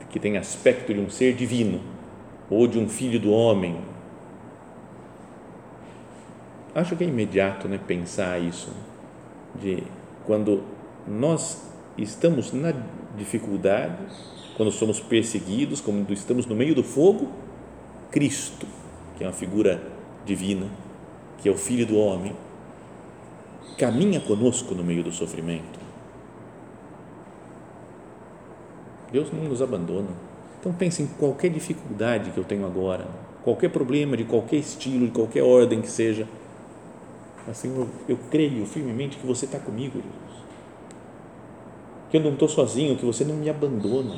que 0.09 0.19
tem 0.19 0.37
aspecto 0.37 0.93
de 0.93 0.99
um 0.99 1.09
ser 1.09 1.33
divino 1.33 1.81
ou 2.49 2.67
de 2.67 2.79
um 2.79 2.87
filho 2.87 3.19
do 3.19 3.31
homem. 3.31 3.77
Acho 6.73 6.95
que 6.95 7.03
é 7.03 7.07
imediato 7.07 7.67
né, 7.67 7.79
pensar 7.85 8.39
isso, 8.39 8.71
de 9.55 9.83
quando 10.27 10.61
nós 11.07 11.63
estamos 11.97 12.53
na 12.53 12.71
dificuldade, 13.17 13.97
quando 14.55 14.71
somos 14.71 14.99
perseguidos, 14.99 15.81
quando 15.81 16.13
estamos 16.13 16.45
no 16.45 16.55
meio 16.55 16.75
do 16.75 16.83
fogo, 16.83 17.31
Cristo, 18.11 18.67
que 19.17 19.23
é 19.23 19.27
uma 19.27 19.33
figura 19.33 19.81
divina, 20.25 20.67
que 21.39 21.49
é 21.49 21.51
o 21.51 21.57
Filho 21.57 21.87
do 21.87 21.97
homem, 21.97 22.35
caminha 23.79 24.19
conosco 24.19 24.75
no 24.75 24.83
meio 24.83 25.03
do 25.03 25.11
sofrimento 25.11 25.87
Deus 29.11 29.31
não 29.31 29.45
nos 29.45 29.61
abandona. 29.61 30.09
Então 30.59 30.73
pense 30.73 31.01
em 31.01 31.07
qualquer 31.07 31.49
dificuldade 31.49 32.31
que 32.31 32.37
eu 32.37 32.43
tenho 32.43 32.65
agora, 32.65 33.07
qualquer 33.43 33.69
problema 33.69 34.17
de 34.17 34.23
qualquer 34.23 34.57
estilo, 34.57 35.05
de 35.05 35.11
qualquer 35.11 35.43
ordem 35.43 35.81
que 35.81 35.89
seja. 35.89 36.27
Assim, 37.49 37.73
eu, 38.09 38.19
creio 38.29 38.65
firmemente 38.65 39.17
que 39.17 39.25
você 39.25 39.45
está 39.45 39.57
comigo. 39.57 40.01
Que 42.09 42.17
eu 42.17 42.21
não 42.21 42.33
estou 42.33 42.49
sozinho, 42.49 42.97
que 42.97 43.05
você 43.05 43.23
não 43.23 43.35
me 43.35 43.49
abandona. 43.49 44.15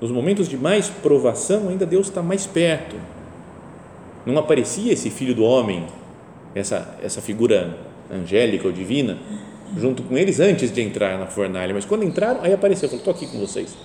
Nos 0.00 0.10
momentos 0.10 0.48
de 0.48 0.56
mais 0.56 0.88
provação, 0.88 1.68
ainda 1.68 1.86
Deus 1.86 2.08
está 2.08 2.22
mais 2.22 2.46
perto. 2.46 2.96
Não 4.26 4.36
aparecia 4.38 4.92
esse 4.92 5.10
filho 5.10 5.34
do 5.34 5.42
homem, 5.42 5.86
essa, 6.54 6.98
essa 7.02 7.22
figura 7.22 7.78
angélica 8.10 8.66
ou 8.66 8.72
divina, 8.72 9.18
junto 9.76 10.02
com 10.02 10.16
eles 10.16 10.40
antes 10.40 10.72
de 10.72 10.80
entrar 10.82 11.18
na 11.18 11.26
fornalha, 11.26 11.74
mas 11.74 11.84
quando 11.84 12.04
entraram, 12.04 12.42
aí 12.42 12.52
apareceu, 12.52 12.88
falou, 12.88 13.00
estou 13.00 13.14
aqui 13.14 13.26
com 13.26 13.38
vocês. 13.38 13.76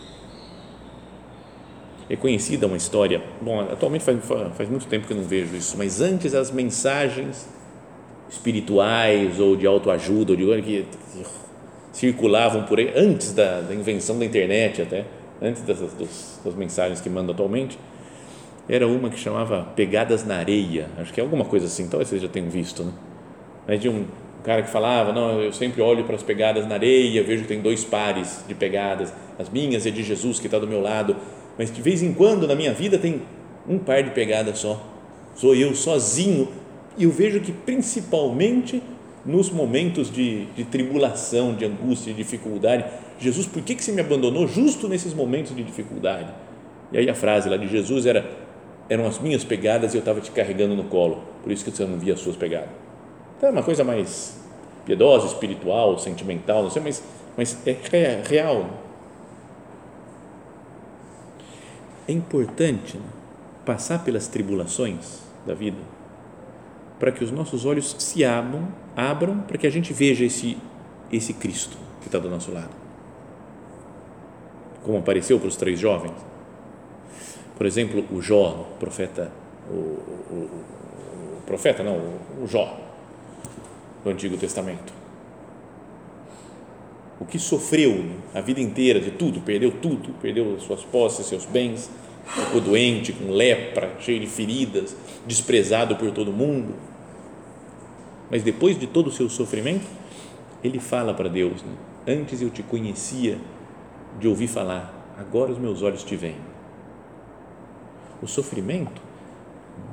É 2.10 2.16
conhecida 2.16 2.68
uma 2.68 2.78
história, 2.78 3.22
bom, 3.42 3.62
atualmente 3.62 4.04
faz, 4.04 4.20
faz 4.56 4.70
muito 4.70 4.86
tempo 4.88 5.08
que 5.08 5.14
eu 5.14 5.18
não 5.18 5.24
vejo 5.24 5.56
isso, 5.56 5.78
mas 5.78 6.02
antes 6.02 6.36
as 6.36 6.52
mensagens 6.52 7.48
espirituais 8.30 9.40
ou 9.40 9.56
de 9.56 9.66
autoajuda, 9.66 10.34
ou 10.34 10.38
de 10.38 10.62
que, 10.62 10.86
circulavam 11.94 12.64
por 12.64 12.80
aí, 12.80 12.92
antes 12.96 13.32
da, 13.32 13.62
da, 13.62 13.74
invenção 13.74 14.18
da 14.18 14.26
internet 14.26 14.82
até, 14.82 15.06
antes 15.42 15.62
das, 15.62 15.80
das, 15.80 16.42
das 16.44 16.56
mensagens 16.56 17.00
que 17.00 17.10
mandam 17.10 17.34
atualmente, 17.34 17.78
era 18.68 18.88
uma 18.88 19.10
que 19.10 19.20
chamava 19.20 19.68
Pegadas 19.76 20.26
na 20.26 20.38
Areia, 20.38 20.90
acho 20.98 21.14
que 21.14 21.20
é 21.20 21.24
alguma 21.24 21.46
coisa 21.46 21.68
assim, 21.68 21.88
talvez 21.88 22.10
vocês 22.10 22.22
já 22.22 22.28
tenham 22.28 22.50
visto, 22.50 22.84
né? 22.84 22.92
Mas 23.68 23.80
de 23.80 23.88
um 23.88 24.06
cara 24.44 24.62
que 24.62 24.70
falava, 24.70 25.14
não, 25.14 25.42
eu 25.42 25.54
sempre 25.54 25.82
olho 25.82 26.04
para 26.04 26.16
as 26.16 26.24
pegadas 26.24 26.68
na 26.68 26.76
areia, 26.76 27.24
vejo 27.24 27.44
que 27.44 27.48
tem 27.48 27.62
dois 27.62 27.86
pares 27.86 28.44
de 28.48 28.54
pegadas, 28.54 29.14
as 29.40 29.50
minhas 29.50 29.86
e 29.86 29.92
de 29.92 30.04
Jesus 30.04 30.40
que 30.40 30.48
está 30.48 30.60
do 30.60 30.68
meu 30.68 30.82
lado, 30.82 31.16
mas 31.58 31.74
de 31.74 31.82
vez 31.82 32.02
em 32.02 32.14
quando 32.14 32.48
na 32.48 32.56
minha 32.56 32.74
vida 32.74 32.98
tem 32.98 33.22
um 33.68 33.78
par 33.78 34.04
de 34.04 34.12
pegadas 34.12 34.60
só, 34.60 34.82
sou 35.36 35.56
eu 35.56 35.76
sozinho, 35.76 36.50
e 36.98 37.04
eu 37.04 37.12
vejo 37.12 37.40
que 37.40 37.52
principalmente 37.52 38.82
nos 39.26 39.50
momentos 39.50 40.12
de, 40.12 40.46
de 40.48 40.64
tribulação, 40.66 41.56
de 41.56 41.66
angústia, 41.66 42.12
de 42.12 42.18
dificuldade, 42.18 42.86
Jesus, 43.20 43.48
por 43.48 43.62
que, 43.62 43.76
que 43.76 43.84
você 43.84 43.92
me 43.92 44.02
abandonou 44.02 44.48
justo 44.48 44.88
nesses 44.88 45.14
momentos 45.14 45.56
de 45.56 45.64
dificuldade? 45.64 46.30
E 46.92 46.98
aí 46.98 47.10
a 47.10 47.16
frase 47.16 47.50
lá 47.50 47.56
de 47.56 47.68
Jesus 47.68 48.06
era, 48.06 48.30
eram 48.90 49.08
as 49.08 49.20
minhas 49.20 49.44
pegadas 49.44 49.94
e 49.94 49.98
eu 49.98 50.00
estava 50.00 50.20
te 50.20 50.30
carregando 50.32 50.76
no 50.76 50.84
colo, 50.84 51.24
por 51.42 51.52
isso 51.52 51.64
que 51.64 51.72
você 51.72 51.86
não 51.86 51.98
via 51.98 52.14
as 52.14 52.20
suas 52.20 52.36
pegadas. 52.36 52.70
Então, 53.38 53.50
é 53.50 53.52
uma 53.52 53.64
coisa 53.64 53.84
mais 53.84 54.38
piedosa, 54.86 55.28
espiritual, 55.28 55.98
sentimental, 55.98 56.64
não 56.64 56.70
sei, 56.70 56.82
mas, 56.82 57.04
mas 57.38 57.58
é 57.66 58.22
real. 58.28 58.83
É 62.08 62.12
importante 62.12 62.98
né, 62.98 63.04
passar 63.66 64.04
pelas 64.04 64.28
tribulações 64.28 65.20
da 65.46 65.54
vida 65.54 65.78
para 67.00 67.12
que 67.12 67.24
os 67.24 67.32
nossos 67.32 67.66
olhos 67.66 67.96
se 68.00 68.24
abram, 68.24 68.68
abram 68.96 69.40
para 69.40 69.58
que 69.58 69.68
a 69.68 69.70
gente 69.70 69.92
veja 69.92 70.24
esse, 70.24 70.58
esse 71.12 71.34
Cristo 71.34 71.78
que 72.00 72.08
está 72.08 72.20
do 72.20 72.30
nosso 72.30 72.52
lado. 72.52 72.70
Como 74.84 74.98
apareceu 74.98 75.40
para 75.40 75.48
os 75.48 75.56
três 75.56 75.80
jovens. 75.80 76.14
Por 77.58 77.66
exemplo, 77.66 78.06
o 78.12 78.22
Jó, 78.22 78.68
o 78.74 78.78
profeta, 78.80 79.32
o, 79.70 79.74
o, 79.74 80.50
o 81.38 81.42
profeta 81.46 81.84
não, 81.84 81.98
o 82.42 82.48
Jó, 82.48 82.80
do 84.04 84.10
Antigo 84.10 84.38
Testamento. 84.38 85.03
O 87.24 87.26
que 87.26 87.40
sofreu 87.40 88.04
a 88.34 88.42
vida 88.42 88.60
inteira 88.60 89.00
de 89.00 89.10
tudo, 89.10 89.40
perdeu 89.40 89.72
tudo, 89.72 90.14
perdeu 90.22 90.60
suas 90.60 90.84
posses, 90.84 91.26
seus 91.26 91.46
bens, 91.46 91.90
ficou 92.26 92.60
doente, 92.60 93.14
com 93.14 93.32
lepra, 93.32 93.96
cheio 94.02 94.20
de 94.20 94.28
feridas, 94.28 94.94
desprezado 95.26 95.96
por 95.96 96.12
todo 96.12 96.34
mundo. 96.34 96.76
Mas 98.30 98.44
depois 98.44 98.78
de 98.78 98.88
todo 98.88 99.08
o 99.08 99.12
seu 99.12 99.30
sofrimento, 99.30 99.88
ele 100.62 100.82
fala 100.82 101.14
para 101.14 101.30
Deus: 101.30 101.64
né? 101.64 101.72
Antes 102.06 102.42
eu 102.42 102.50
te 102.50 102.62
conhecia 102.62 103.38
de 104.20 104.28
ouvir 104.28 104.48
falar, 104.48 105.16
agora 105.18 105.50
os 105.50 105.58
meus 105.58 105.82
olhos 105.82 106.04
te 106.04 106.18
veem. 106.18 106.42
O 108.22 108.28
sofrimento 108.28 109.02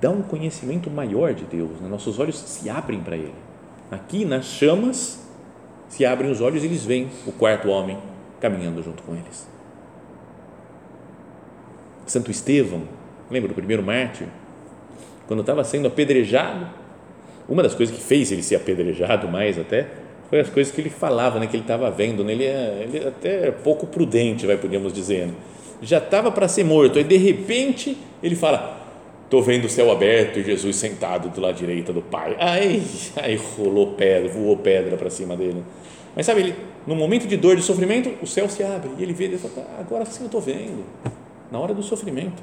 dá 0.01 0.11
um 0.11 0.23
conhecimento 0.23 0.91
maior 0.91 1.33
de 1.33 1.45
Deus, 1.45 1.81
né? 1.81 1.89
nossos 1.89 2.19
olhos 2.19 2.37
se 2.37 2.69
abrem 2.69 3.01
para 3.01 3.17
Ele 3.17 3.35
Aqui 3.89 4.25
nas 4.25 4.47
chamas 4.47 5.30
se 5.91 6.07
abrem 6.07 6.31
os 6.31 6.41
olhos 6.41 6.63
e 6.63 6.67
eles 6.67 6.85
veem 6.85 7.11
o 7.27 7.33
quarto 7.33 7.69
homem 7.69 7.99
caminhando 8.41 8.83
junto 8.83 9.03
com 9.03 9.13
eles. 9.13 9.47
Santo 12.07 12.31
Estevão, 12.31 12.85
lembra 13.31 13.49
do 13.49 13.55
primeiro 13.55 13.83
mártir? 13.83 14.27
Quando 15.27 15.41
estava 15.41 15.63
sendo 15.63 15.87
apedrejado, 15.87 16.67
uma 17.49 17.63
das 17.63 17.75
coisas 17.75 17.95
que 17.95 18.03
fez 18.03 18.33
ele 18.33 18.43
ser 18.43 18.57
apedrejado 18.57 19.29
mais 19.29 19.59
até 19.59 19.89
foi 20.29 20.41
as 20.41 20.49
coisas 20.49 20.73
que 20.73 20.81
ele 20.81 20.91
falava, 20.91 21.41
né, 21.41 21.49
que 21.49 21.57
ele 21.57 21.65
estava 21.65 21.91
vendo. 21.91 22.25
Né, 22.25 22.33
ele, 22.33 22.45
é, 22.45 22.85
ele 22.85 22.99
é 22.99 23.09
até 23.09 23.51
pouco 23.51 23.87
prudente, 23.87 24.47
vai 24.47 24.57
podíamos 24.57 24.93
dizer. 24.93 25.27
Né? 25.27 25.35
Já 25.83 25.99
estava 25.99 26.31
para 26.31 26.47
ser 26.47 26.65
morto, 26.65 26.99
aí 26.99 27.05
de 27.05 27.17
repente 27.17 27.97
ele 28.23 28.37
fala: 28.37 28.81
Estou 29.25 29.43
vendo 29.43 29.67
o 29.67 29.69
céu 29.69 29.93
aberto 29.93 30.41
e 30.41 30.43
Jesus 30.43 30.75
sentado 30.75 31.29
do 31.29 31.41
lado 31.41 31.55
direito 31.55 31.93
do 31.93 32.03
Pai. 32.03 32.37
Aí, 32.39 32.83
aí 33.17 33.37
rolou 33.37 33.95
pedra, 33.95 34.29
voou 34.29 34.57
pedra 34.57 34.97
para 34.97 35.09
cima 35.09 35.37
dele. 35.37 35.63
Mas 36.15 36.27
sabe, 36.27 36.41
ele, 36.41 36.57
no 36.87 36.95
momento 36.95 37.27
de 37.27 37.37
dor, 37.37 37.57
de 37.57 37.63
sofrimento, 37.63 38.11
o 38.23 38.27
céu 38.27 38.49
se 38.49 38.63
abre 38.63 38.91
e 38.99 39.03
ele 39.03 39.13
vê, 39.13 39.25
ele 39.25 39.39
fala, 39.39 39.55
tá, 39.55 39.81
agora 39.81 40.05
sim 40.05 40.23
eu 40.23 40.27
estou 40.27 40.41
vendo, 40.41 40.85
na 41.51 41.59
hora 41.59 41.73
do 41.73 41.83
sofrimento. 41.83 42.43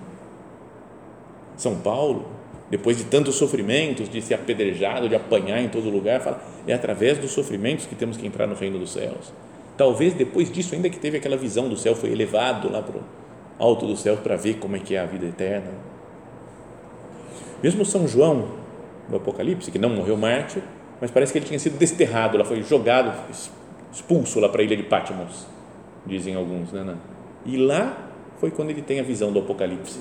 São 1.57 1.75
Paulo, 1.75 2.27
depois 2.69 2.97
de 2.97 3.05
tantos 3.05 3.35
sofrimentos, 3.35 4.09
de 4.09 4.21
ser 4.21 4.35
apedrejado, 4.35 5.09
de 5.09 5.15
apanhar 5.15 5.61
em 5.61 5.69
todo 5.69 5.89
lugar, 5.89 6.21
fala, 6.21 6.41
é 6.67 6.73
através 6.73 7.17
dos 7.17 7.31
sofrimentos 7.31 7.85
que 7.85 7.95
temos 7.95 8.15
que 8.15 8.25
entrar 8.25 8.47
no 8.47 8.55
reino 8.55 8.77
dos 8.77 8.91
céus. 8.91 9.33
Talvez 9.75 10.13
depois 10.13 10.51
disso, 10.51 10.73
ainda 10.73 10.89
que 10.89 10.99
teve 10.99 11.17
aquela 11.17 11.37
visão 11.37 11.67
do 11.69 11.77
céu, 11.77 11.95
foi 11.95 12.11
elevado 12.11 12.71
lá 12.71 12.81
para 12.81 12.97
o 12.97 13.03
alto 13.59 13.85
do 13.85 13.95
céu 13.95 14.17
para 14.17 14.35
ver 14.35 14.55
como 14.55 14.75
é 14.75 14.79
que 14.79 14.95
é 14.95 14.99
a 14.99 15.05
vida 15.05 15.25
eterna. 15.25 15.71
Mesmo 17.61 17.83
São 17.85 18.07
João, 18.07 18.49
no 19.09 19.17
Apocalipse, 19.17 19.71
que 19.71 19.79
não 19.79 19.89
morreu 19.89 20.17
mártir, 20.17 20.61
mas 20.99 21.11
parece 21.11 21.31
que 21.31 21.39
ele 21.39 21.45
tinha 21.45 21.59
sido 21.59 21.77
desterrado, 21.77 22.37
lá 22.37 22.45
foi 22.45 22.63
jogado, 22.63 23.13
expulso 23.91 24.39
lá 24.39 24.49
para 24.49 24.61
a 24.61 24.65
ilha 24.65 24.75
de 24.75 24.83
Patmos, 24.83 25.45
dizem 26.05 26.35
alguns, 26.35 26.71
né? 26.71 26.95
E 27.45 27.57
lá 27.57 28.09
foi 28.39 28.51
quando 28.51 28.69
ele 28.69 28.81
tem 28.81 28.99
a 28.99 29.03
visão 29.03 29.31
do 29.31 29.39
Apocalipse. 29.39 29.99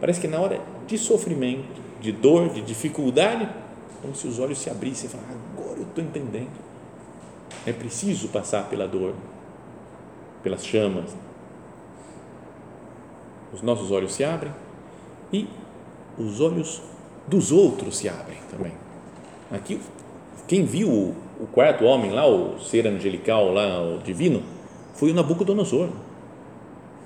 Parece 0.00 0.20
que 0.20 0.28
na 0.28 0.38
hora 0.40 0.60
de 0.86 0.96
sofrimento, 0.96 1.80
de 2.00 2.12
dor, 2.12 2.50
de 2.50 2.62
dificuldade, 2.62 3.48
como 4.00 4.14
se 4.14 4.26
os 4.26 4.38
olhos 4.38 4.58
se 4.58 4.70
abrissem 4.70 5.08
e 5.08 5.12
falassem, 5.12 5.36
agora 5.56 5.78
eu 5.78 5.84
estou 5.84 6.02
entendendo. 6.02 6.58
É 7.66 7.72
preciso 7.72 8.28
passar 8.28 8.68
pela 8.68 8.88
dor, 8.88 9.14
pelas 10.42 10.64
chamas. 10.64 11.14
Os 13.52 13.60
nossos 13.60 13.90
olhos 13.90 14.14
se 14.14 14.24
abrem 14.24 14.52
e 15.32 15.46
os 16.16 16.40
olhos 16.40 16.80
dos 17.26 17.52
outros 17.52 17.98
se 17.98 18.08
abrem 18.08 18.38
também. 18.50 18.72
Aqui, 19.50 19.80
quem 20.46 20.64
viu 20.64 20.88
o, 20.88 21.46
quarto 21.52 21.84
homem 21.84 22.10
lá, 22.10 22.26
o 22.26 22.58
ser 22.60 22.86
angelical 22.86 23.52
lá, 23.52 23.82
o 23.82 23.98
divino, 23.98 24.42
foi 24.94 25.10
o 25.10 25.14
Nabucodonosor. 25.14 25.88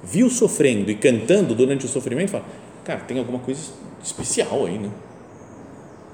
Viu 0.03 0.29
sofrendo 0.29 0.91
e 0.91 0.95
cantando 0.95 1.55
durante 1.55 1.87
o 1.87 1.89
sofrimento, 1.89 2.31
fala, 2.31 2.45
cara, 2.85 3.01
tem 3.01 3.19
alguma 3.19 3.39
coisa 3.39 3.73
especial 4.03 4.67
aí, 4.67 4.79
né? 4.79 4.91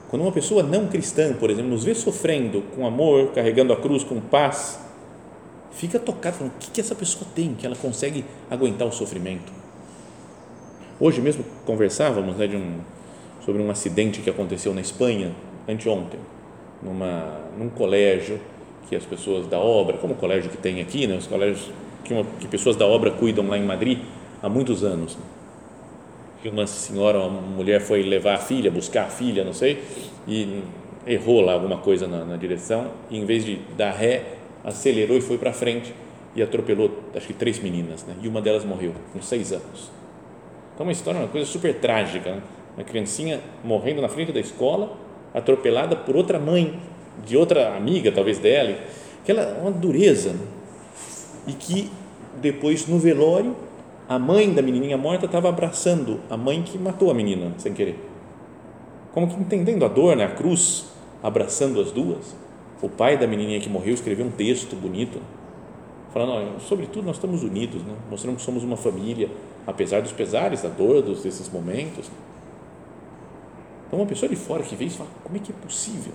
Quando 0.09 0.23
uma 0.23 0.33
pessoa 0.33 0.63
não 0.63 0.87
cristã, 0.87 1.33
por 1.35 1.51
exemplo, 1.51 1.71
nos 1.71 1.85
vê 1.85 1.95
sofrendo 1.95 2.63
com 2.75 2.87
amor, 2.87 3.33
carregando 3.33 3.73
a 3.73 3.77
cruz 3.77 4.03
com 4.03 4.21
paz, 4.21 4.81
fica 5.73 5.99
tocado, 5.99 6.37
falando, 6.37 6.53
o 6.53 6.59
que, 6.59 6.71
que 6.71 6.81
essa 6.81 6.95
pessoa 6.95 7.25
tem 7.35 7.55
que 7.55 7.65
ela 7.65 7.77
consegue 7.77 8.25
aguentar 8.51 8.87
o 8.87 8.93
sofrimento? 8.93 9.53
Hoje 10.99 11.21
mesmo 11.21 11.45
conversávamos 11.65 12.37
né, 12.37 12.47
um, 12.47 12.81
sobre 13.45 13.63
um 13.63 13.71
acidente 13.71 14.21
que 14.21 14.29
aconteceu 14.29 14.75
na 14.75 14.81
Espanha, 14.81 15.33
anteontem, 15.69 16.21
numa, 16.83 17.41
num 17.57 17.69
colégio 17.69 18.41
que 18.89 18.97
as 18.97 19.05
pessoas 19.05 19.47
da 19.47 19.59
obra, 19.59 19.97
como 19.99 20.15
o 20.15 20.17
colégio 20.17 20.51
que 20.51 20.57
tem 20.57 20.81
aqui, 20.81 21.07
né, 21.07 21.17
os 21.17 21.27
colégios 21.27 21.71
que, 22.05 22.13
uma, 22.13 22.25
que 22.41 22.49
pessoas 22.49 22.77
da 22.77 22.87
obra 22.87 23.11
cuidam 23.13 23.47
lá 23.47 23.57
em 23.57 23.65
Madrid 23.65 23.99
há 24.43 24.49
muitos 24.49 24.83
anos. 24.83 25.17
Que 26.43 26.49
uma 26.49 26.67
senhora, 26.67 27.21
uma 27.21 27.41
mulher 27.41 27.81
foi 27.81 28.03
levar 28.03 28.35
a 28.35 28.39
filha, 28.39 28.71
buscar 28.71 29.05
a 29.05 29.09
filha, 29.09 29.45
não 29.45 29.53
sei, 29.53 29.83
e 30.27 30.63
errou 31.07 31.41
lá 31.41 31.53
alguma 31.53 31.79
coisa 31.79 32.07
na, 32.09 32.25
na 32.25 32.37
direção, 32.37 32.91
e 33.11 33.19
em 33.19 33.25
vez 33.25 33.45
de 33.45 33.61
dar 33.77 33.93
ré, 33.93 34.25
acelerou 34.65 35.17
e 35.17 35.21
foi 35.21 35.39
para 35.39 35.53
frente 35.53 35.95
e 36.35 36.43
atropelou, 36.43 36.91
acho 37.15 37.27
que 37.27 37.33
três 37.33 37.59
meninas, 37.59 38.05
né? 38.05 38.15
e 38.23 38.29
uma 38.29 38.41
delas 38.41 38.65
morreu, 38.65 38.93
com 39.13 39.21
seis 39.21 39.53
anos. 39.53 39.91
Então, 40.75 40.87
uma 40.87 40.93
história, 40.93 41.21
uma 41.21 41.29
coisa 41.29 41.47
super 41.47 41.75
trágica, 41.75 42.37
né? 42.37 42.43
uma 42.77 42.85
criancinha 42.85 43.41
morrendo 43.65 44.01
na 44.01 44.09
frente 44.09 44.33
da 44.33 44.41
escola, 44.41 44.97
atropelada 45.35 45.97
por 45.97 46.17
outra 46.17 46.39
mãe, 46.39 46.79
de 47.25 47.37
outra 47.37 47.77
amiga, 47.77 48.11
talvez 48.11 48.39
dela, 48.39 48.77
que 49.25 49.31
ela 49.31 49.59
uma 49.61 49.71
dureza, 49.71 50.33
né? 50.33 50.47
e 51.47 51.53
que 51.53 51.91
depois 52.41 52.87
no 52.87 52.99
velório 52.99 53.55
a 54.09 54.19
mãe 54.19 54.53
da 54.53 54.61
menininha 54.61 54.97
morta 54.97 55.27
estava 55.27 55.49
abraçando 55.49 56.21
a 56.29 56.37
mãe 56.37 56.63
que 56.63 56.77
matou 56.79 57.11
a 57.11 57.15
menina 57.15 57.53
sem 57.59 57.73
querer, 57.73 57.97
como 59.13 59.29
que 59.29 59.41
entendendo 59.41 59.85
a 59.85 59.89
dor, 59.89 60.17
né? 60.17 60.25
a 60.25 60.31
cruz, 60.31 60.87
abraçando 61.23 61.81
as 61.81 61.93
duas. 61.93 62.35
O 62.83 62.89
pai 62.89 63.19
da 63.19 63.27
menininha 63.27 63.61
que 63.61 63.69
morreu 63.69 63.93
escreveu 63.93 64.25
um 64.25 64.31
texto 64.31 64.75
bonito, 64.75 65.21
falando, 66.15 66.61
sobretudo 66.61 67.05
nós 67.05 67.17
estamos 67.17 67.43
unidos, 67.43 67.83
né? 67.83 67.95
mostrando 68.11 68.37
que 68.37 68.43
somos 68.43 68.65
uma 68.65 68.77
família, 68.77 69.29
apesar 69.67 70.01
dos 70.01 70.13
pesares, 70.13 70.63
da 70.63 70.69
dor, 70.69 71.03
dos, 71.03 71.23
desses 71.23 71.49
momentos. 71.49 72.11
Então, 73.91 73.99
uma 73.99 74.07
pessoa 74.07 74.29
de 74.29 74.37
fora 74.37 74.63
que 74.63 74.77
vê 74.77 74.85
isso 74.85 74.99
fala: 74.99 75.11
como 75.25 75.37
é 75.37 75.41
que 75.41 75.51
é 75.51 75.55
possível? 75.55 76.13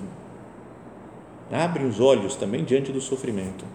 Abre 1.52 1.84
os 1.84 2.00
olhos 2.00 2.38
também 2.38 2.64
diante 2.64 2.90
do 2.90 3.02
sofrimento. 3.02 3.66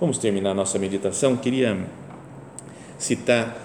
Vamos 0.00 0.16
terminar 0.16 0.54
nossa 0.54 0.78
meditação. 0.78 1.36
Queria 1.36 1.76
citar 2.96 3.56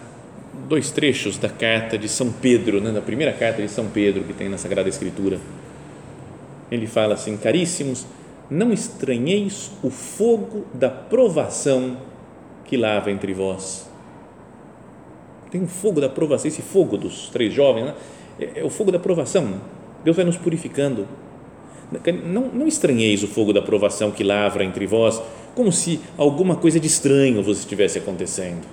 dois 0.67 0.89
trechos 0.89 1.37
da 1.37 1.47
carta 1.47 1.95
de 1.95 2.09
São 2.09 2.31
Pedro, 2.31 2.81
né, 2.81 2.91
da 2.91 3.01
primeira 3.01 3.31
carta 3.33 3.61
de 3.61 3.69
São 3.69 3.87
Pedro 3.87 4.23
que 4.23 4.33
tem 4.33 4.49
na 4.49 4.57
Sagrada 4.57 4.89
Escritura. 4.89 5.39
Ele 6.71 6.87
fala 6.87 7.13
assim: 7.13 7.37
Caríssimos, 7.37 8.07
não 8.49 8.73
estranheis 8.73 9.69
o 9.83 9.91
fogo 9.91 10.65
da 10.73 10.89
provação 10.89 11.97
que 12.65 12.75
lava 12.75 13.11
entre 13.11 13.31
vós 13.31 13.90
tem 15.51 15.61
um 15.61 15.67
fogo 15.67 15.99
da 15.99 16.07
provação, 16.07 16.47
esse 16.47 16.61
fogo 16.61 16.97
dos 16.97 17.29
três 17.29 17.53
jovens, 17.53 17.85
né? 17.85 17.93
é, 18.39 18.61
é 18.61 18.63
o 18.63 18.69
fogo 18.69 18.91
da 18.91 18.97
provação. 18.97 19.61
Deus 20.03 20.15
vai 20.15 20.25
nos 20.25 20.37
purificando. 20.37 21.05
Não, 22.23 22.47
não 22.47 22.67
estranheis 22.67 23.21
o 23.21 23.27
fogo 23.27 23.51
da 23.51 23.61
provação 23.61 24.11
que 24.11 24.23
lavra 24.23 24.63
entre 24.63 24.87
vós, 24.87 25.21
como 25.53 25.71
se 25.71 25.99
alguma 26.17 26.55
coisa 26.55 26.79
de 26.79 26.87
estranho 26.87 27.43
vos 27.43 27.59
estivesse 27.59 27.99
acontecendo. 27.99 28.65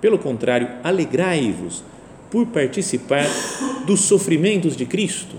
Pelo 0.00 0.16
contrário, 0.16 0.68
alegrai-vos 0.84 1.82
por 2.30 2.46
participar 2.46 3.26
dos 3.86 4.02
sofrimentos 4.02 4.76
de 4.76 4.86
Cristo, 4.86 5.34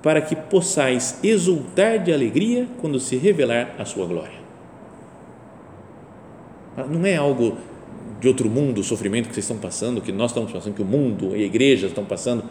para 0.00 0.20
que 0.20 0.36
possais 0.36 1.18
exultar 1.22 1.98
de 1.98 2.12
alegria 2.12 2.68
quando 2.80 3.00
se 3.00 3.16
revelar 3.16 3.74
a 3.76 3.84
sua 3.84 4.06
glória. 4.06 4.40
Não 6.88 7.04
é 7.04 7.16
algo 7.16 7.56
de 8.22 8.28
outro 8.28 8.48
mundo, 8.48 8.80
o 8.80 8.84
sofrimento 8.84 9.28
que 9.28 9.34
vocês 9.34 9.44
estão 9.44 9.58
passando, 9.58 10.00
que 10.00 10.12
nós 10.12 10.30
estamos 10.30 10.52
passando, 10.52 10.74
que 10.74 10.82
o 10.82 10.84
mundo 10.84 11.36
e 11.36 11.42
a 11.42 11.44
igreja 11.44 11.88
estão 11.88 12.04
passando, 12.04 12.44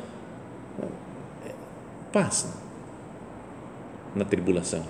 passa 2.12 2.54
na 4.14 4.26
tribulação. 4.26 4.84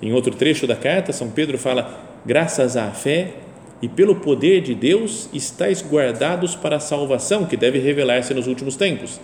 Em 0.00 0.14
outro 0.14 0.34
trecho 0.34 0.66
da 0.66 0.74
carta, 0.74 1.12
São 1.12 1.28
Pedro 1.28 1.58
fala: 1.58 2.00
graças 2.24 2.74
à 2.74 2.90
fé 2.90 3.34
e 3.82 3.88
pelo 3.88 4.16
poder 4.16 4.62
de 4.62 4.74
Deus 4.74 5.28
estáis 5.34 5.82
guardados 5.82 6.54
para 6.54 6.76
a 6.76 6.80
salvação 6.80 7.44
que 7.44 7.56
deve 7.56 7.78
revelar-se 7.78 8.32
nos 8.32 8.46
últimos 8.46 8.76
tempos. 8.76 9.20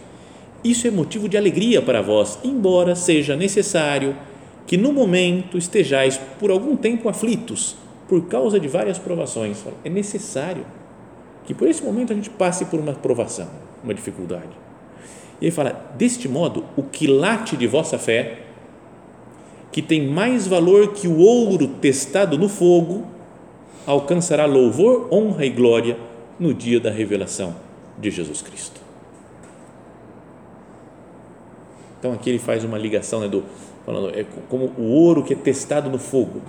Isso 0.63 0.87
é 0.87 0.91
motivo 0.91 1.31
de 1.31 1.39
alegria 1.39 1.81
para 1.81 2.03
vós, 2.03 2.39
embora 2.45 2.95
seja 2.95 3.35
necessário 3.35 4.15
que 4.67 4.77
no 4.77 4.93
momento 4.93 5.57
estejais 5.57 6.21
por 6.39 6.51
algum 6.51 6.77
tempo 6.77 7.09
aflitos 7.09 7.84
por 8.09 8.27
causa 8.27 8.61
de 8.61 8.69
várias 8.69 8.99
provações. 8.99 9.65
É 9.85 9.89
necessário 9.89 10.65
que 11.45 11.55
por 11.55 11.69
esse 11.69 11.83
momento 11.83 12.13
a 12.13 12.17
gente 12.17 12.31
passe 12.31 12.65
por 12.67 12.81
uma 12.81 12.93
provação, 12.93 13.49
uma 13.83 13.95
dificuldade. 13.95 14.51
E 15.41 15.47
aí 15.47 15.51
fala: 15.51 15.91
deste 15.97 16.29
modo, 16.29 16.65
o 16.77 16.83
quilate 16.83 17.57
de 17.57 17.67
vossa 17.67 17.99
fé, 17.99 18.41
que 19.71 19.83
tem 19.83 20.07
mais 20.07 20.47
valor 20.47 20.93
que 20.93 21.09
o 21.09 21.19
ouro 21.19 21.67
testado 21.67 22.39
no 22.39 22.49
fogo, 22.49 23.05
alcançará 23.87 24.47
louvor, 24.47 25.09
honra 25.13 25.45
e 25.45 25.51
glória 25.51 25.99
no 26.39 26.55
dia 26.55 26.81
da 26.81 26.91
revelação 26.91 27.55
de 27.99 28.11
Jesus 28.11 28.43
Cristo. 28.43 28.81
Então 31.99 32.13
aqui 32.13 32.29
ele 32.29 32.39
faz 32.39 32.65
uma 32.65 32.77
ligação 32.77 33.21
né, 33.21 33.29
do 33.29 33.45
falando 33.85 34.11
é 34.19 34.25
como 34.49 34.73
o 34.79 34.83
ouro 34.83 35.23
que 35.23 35.33
é 35.35 35.37
testado 35.37 35.91
no 35.91 35.99
fogo 35.99 36.41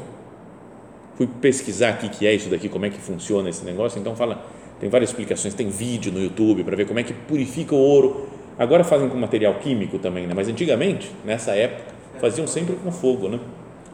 fui 1.15 1.27
pesquisar 1.27 1.89
aqui 1.89 2.09
que 2.09 2.27
é 2.27 2.33
isso 2.33 2.49
daqui, 2.49 2.69
como 2.69 2.85
é 2.85 2.89
que 2.89 2.99
funciona 2.99 3.49
esse 3.49 3.63
negócio. 3.65 3.99
Então 3.99 4.15
fala, 4.15 4.45
tem 4.79 4.89
várias 4.89 5.09
explicações, 5.09 5.53
tem 5.53 5.69
vídeo 5.69 6.11
no 6.11 6.21
YouTube 6.21 6.63
para 6.63 6.75
ver 6.75 6.85
como 6.85 6.99
é 6.99 7.03
que 7.03 7.13
purifica 7.13 7.73
o 7.73 7.79
ouro. 7.79 8.27
Agora 8.57 8.83
fazem 8.83 9.09
com 9.09 9.17
material 9.17 9.55
químico 9.55 9.99
também, 9.99 10.27
né? 10.27 10.33
Mas 10.33 10.47
antigamente, 10.47 11.11
nessa 11.25 11.51
época, 11.51 11.93
faziam 12.19 12.47
sempre 12.47 12.75
com 12.75 12.91
fogo, 12.91 13.27
né? 13.27 13.39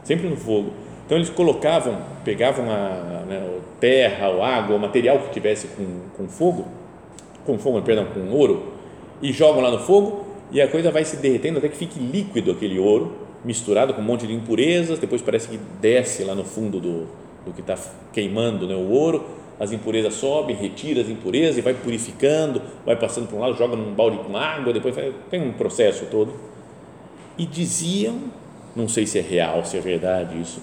Sempre 0.04 0.28
no 0.28 0.36
fogo. 0.36 0.72
Então 1.04 1.18
eles 1.18 1.30
colocavam, 1.30 1.98
pegavam 2.24 2.70
a 2.70 3.24
né, 3.28 3.58
terra, 3.80 4.28
ou 4.28 4.42
água, 4.42 4.76
o 4.76 4.78
material 4.78 5.18
que 5.18 5.30
tivesse 5.30 5.66
com, 5.68 5.84
com 6.16 6.28
fogo, 6.28 6.66
com 7.44 7.58
fogo, 7.58 7.82
perdão, 7.82 8.06
com 8.06 8.30
ouro, 8.30 8.72
e 9.20 9.32
jogam 9.32 9.60
lá 9.60 9.70
no 9.70 9.78
fogo 9.78 10.26
e 10.52 10.60
a 10.60 10.68
coisa 10.68 10.90
vai 10.90 11.04
se 11.04 11.16
derretendo 11.16 11.58
até 11.58 11.68
que 11.68 11.76
fique 11.76 11.98
líquido 11.98 12.50
aquele 12.50 12.78
ouro, 12.78 13.12
misturado 13.44 13.94
com 13.94 14.00
um 14.00 14.04
monte 14.04 14.26
de 14.26 14.32
impurezas, 14.32 14.98
depois 14.98 15.20
parece 15.20 15.48
que 15.48 15.58
desce 15.80 16.24
lá 16.24 16.34
no 16.34 16.44
fundo 16.44 16.80
do, 16.80 17.06
do 17.44 17.52
que 17.54 17.60
está 17.60 17.76
queimando 18.12 18.66
né, 18.66 18.74
o 18.74 18.90
ouro, 18.90 19.24
as 19.58 19.72
impurezas 19.72 20.14
sobem, 20.14 20.56
retira 20.56 21.02
as 21.02 21.08
impurezas 21.08 21.58
e 21.58 21.60
vai 21.60 21.74
purificando, 21.74 22.62
vai 22.84 22.96
passando 22.96 23.28
para 23.28 23.36
um 23.36 23.40
lado, 23.40 23.56
joga 23.56 23.76
num 23.76 23.92
balde 23.94 24.18
com 24.18 24.36
água, 24.36 24.72
depois 24.72 24.94
tem 25.30 25.42
um 25.42 25.52
processo 25.52 26.06
todo. 26.10 26.32
E 27.38 27.46
diziam, 27.46 28.18
não 28.74 28.88
sei 28.88 29.06
se 29.06 29.18
é 29.18 29.22
real, 29.22 29.64
se 29.64 29.76
é 29.76 29.80
verdade 29.80 30.40
isso, 30.40 30.60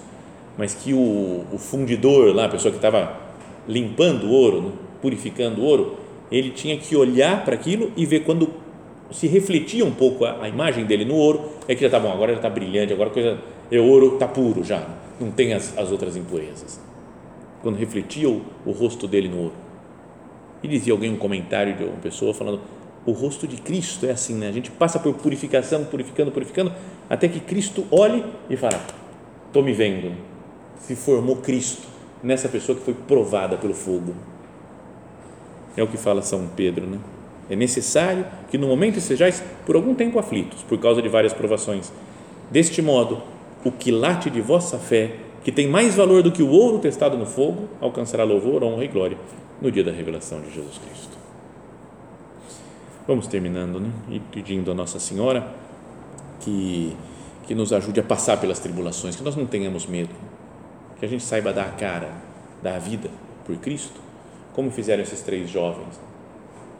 mas 0.56 0.74
que 0.74 0.92
o, 0.92 1.44
o 1.52 1.58
fundidor 1.58 2.34
lá, 2.34 2.44
a 2.44 2.48
pessoa 2.48 2.70
que 2.70 2.78
estava 2.78 3.18
limpando 3.66 4.24
o 4.24 4.32
ouro, 4.32 4.62
né, 4.62 4.72
purificando 5.00 5.62
o 5.62 5.64
ouro, 5.64 5.96
ele 6.30 6.50
tinha 6.50 6.76
que 6.76 6.94
olhar 6.94 7.44
para 7.44 7.54
aquilo 7.54 7.92
e 7.96 8.04
ver 8.04 8.20
quando 8.20 8.50
se 9.10 9.26
refletia 9.26 9.84
um 9.84 9.90
pouco 9.90 10.24
a, 10.24 10.42
a 10.42 10.48
imagem 10.48 10.84
dele 10.84 11.04
no 11.04 11.14
ouro, 11.14 11.50
é 11.66 11.74
que 11.74 11.80
já 11.80 11.86
está 11.88 11.98
bom, 11.98 12.12
agora 12.12 12.32
já 12.32 12.38
está 12.38 12.50
brilhante, 12.50 12.92
agora 12.92 13.10
coisa, 13.10 13.38
é 13.70 13.78
ouro, 13.78 14.14
está 14.14 14.26
puro 14.26 14.62
já, 14.64 14.86
não 15.18 15.30
tem 15.30 15.52
as, 15.52 15.76
as 15.76 15.90
outras 15.90 16.16
impurezas. 16.16 16.80
Quando 17.62 17.76
refletia 17.76 18.28
o, 18.28 18.42
o 18.64 18.70
rosto 18.70 19.06
dele 19.06 19.28
no 19.28 19.38
ouro. 19.38 19.54
E 20.62 20.68
dizia 20.68 20.92
alguém 20.92 21.10
um 21.10 21.16
comentário 21.16 21.76
de 21.76 21.84
uma 21.84 21.96
pessoa 21.96 22.32
falando: 22.32 22.60
o 23.04 23.12
rosto 23.12 23.46
de 23.46 23.56
Cristo 23.56 24.06
é 24.06 24.10
assim, 24.10 24.34
né? 24.34 24.48
A 24.48 24.52
gente 24.52 24.70
passa 24.70 24.98
por 24.98 25.14
purificação, 25.14 25.84
purificando, 25.84 26.30
purificando, 26.30 26.72
até 27.08 27.28
que 27.28 27.40
Cristo 27.40 27.86
olhe 27.90 28.24
e 28.48 28.56
fala: 28.56 28.80
estou 29.46 29.62
me 29.62 29.72
vendo. 29.72 30.14
Se 30.78 30.96
formou 30.96 31.36
Cristo 31.36 31.86
nessa 32.22 32.48
pessoa 32.48 32.76
que 32.76 32.84
foi 32.84 32.94
provada 32.94 33.56
pelo 33.56 33.74
fogo. 33.74 34.14
É 35.76 35.82
o 35.82 35.86
que 35.86 35.96
fala 35.96 36.20
São 36.22 36.48
Pedro, 36.56 36.86
né? 36.86 36.98
É 37.50 37.56
necessário 37.56 38.24
que 38.48 38.56
no 38.56 38.68
momento 38.68 39.00
sejais 39.00 39.42
por 39.66 39.74
algum 39.74 39.92
tempo 39.92 40.20
aflitos, 40.20 40.62
por 40.62 40.78
causa 40.78 41.02
de 41.02 41.08
várias 41.08 41.32
provações. 41.32 41.92
Deste 42.48 42.80
modo, 42.80 43.20
o 43.64 43.72
quilate 43.72 44.30
de 44.30 44.40
vossa 44.40 44.78
fé, 44.78 45.16
que 45.42 45.50
tem 45.50 45.66
mais 45.66 45.96
valor 45.96 46.22
do 46.22 46.30
que 46.30 46.44
o 46.44 46.48
ouro 46.48 46.78
testado 46.78 47.18
no 47.18 47.26
fogo, 47.26 47.68
alcançará 47.80 48.22
louvor, 48.22 48.62
honra 48.62 48.84
e 48.84 48.88
glória 48.88 49.18
no 49.60 49.70
dia 49.70 49.82
da 49.82 49.90
revelação 49.90 50.40
de 50.40 50.54
Jesus 50.54 50.78
Cristo. 50.78 51.18
Vamos 53.06 53.26
terminando, 53.26 53.80
né? 53.80 53.90
E 54.08 54.20
pedindo 54.20 54.70
a 54.70 54.74
Nossa 54.74 55.00
Senhora 55.00 55.52
que, 56.40 56.96
que 57.46 57.54
nos 57.54 57.72
ajude 57.72 57.98
a 57.98 58.02
passar 58.04 58.36
pelas 58.36 58.60
tribulações, 58.60 59.16
que 59.16 59.22
nós 59.24 59.34
não 59.34 59.46
tenhamos 59.46 59.86
medo, 59.86 60.14
que 61.00 61.04
a 61.04 61.08
gente 61.08 61.24
saiba 61.24 61.52
dar 61.52 61.64
a 61.64 61.72
cara, 61.72 62.12
dar 62.62 62.76
a 62.76 62.78
vida 62.78 63.10
por 63.44 63.56
Cristo, 63.56 64.00
como 64.52 64.70
fizeram 64.70 65.02
esses 65.02 65.20
três 65.22 65.50
jovens. 65.50 66.09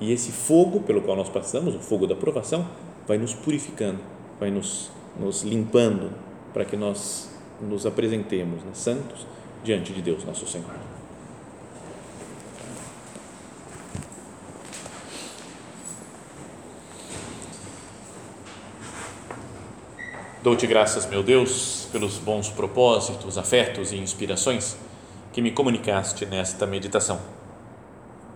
E 0.01 0.13
esse 0.13 0.33
fogo 0.33 0.81
pelo 0.81 1.03
qual 1.03 1.17
nós 1.17 1.29
passamos, 1.29 1.75
o 1.75 1.79
fogo 1.79 2.07
da 2.07 2.17
provação, 2.17 2.67
vai 3.07 3.19
nos 3.19 3.35
purificando, 3.35 3.99
vai 4.39 4.51
nos, 4.51 4.91
nos 5.19 5.43
limpando, 5.43 6.11
para 6.53 6.65
que 6.65 6.77
nós 6.77 7.31
nos 7.61 7.85
apresentemos 7.85 8.63
né, 8.65 8.71
santos 8.73 9.27
diante 9.63 9.93
de 9.93 10.01
Deus, 10.01 10.25
nosso 10.25 10.47
Senhor. 10.47 10.71
Dou-te 20.43 20.67
graças, 20.67 21.05
meu 21.07 21.23
Deus, 21.23 21.87
pelos 21.93 22.17
bons 22.17 22.49
propósitos, 22.49 23.37
afetos 23.37 23.93
e 23.93 23.97
inspirações 23.97 24.75
que 25.35 25.43
me 25.43 25.51
comunicaste 25.51 26.25
nesta 26.25 26.67
meditação. 26.67 27.21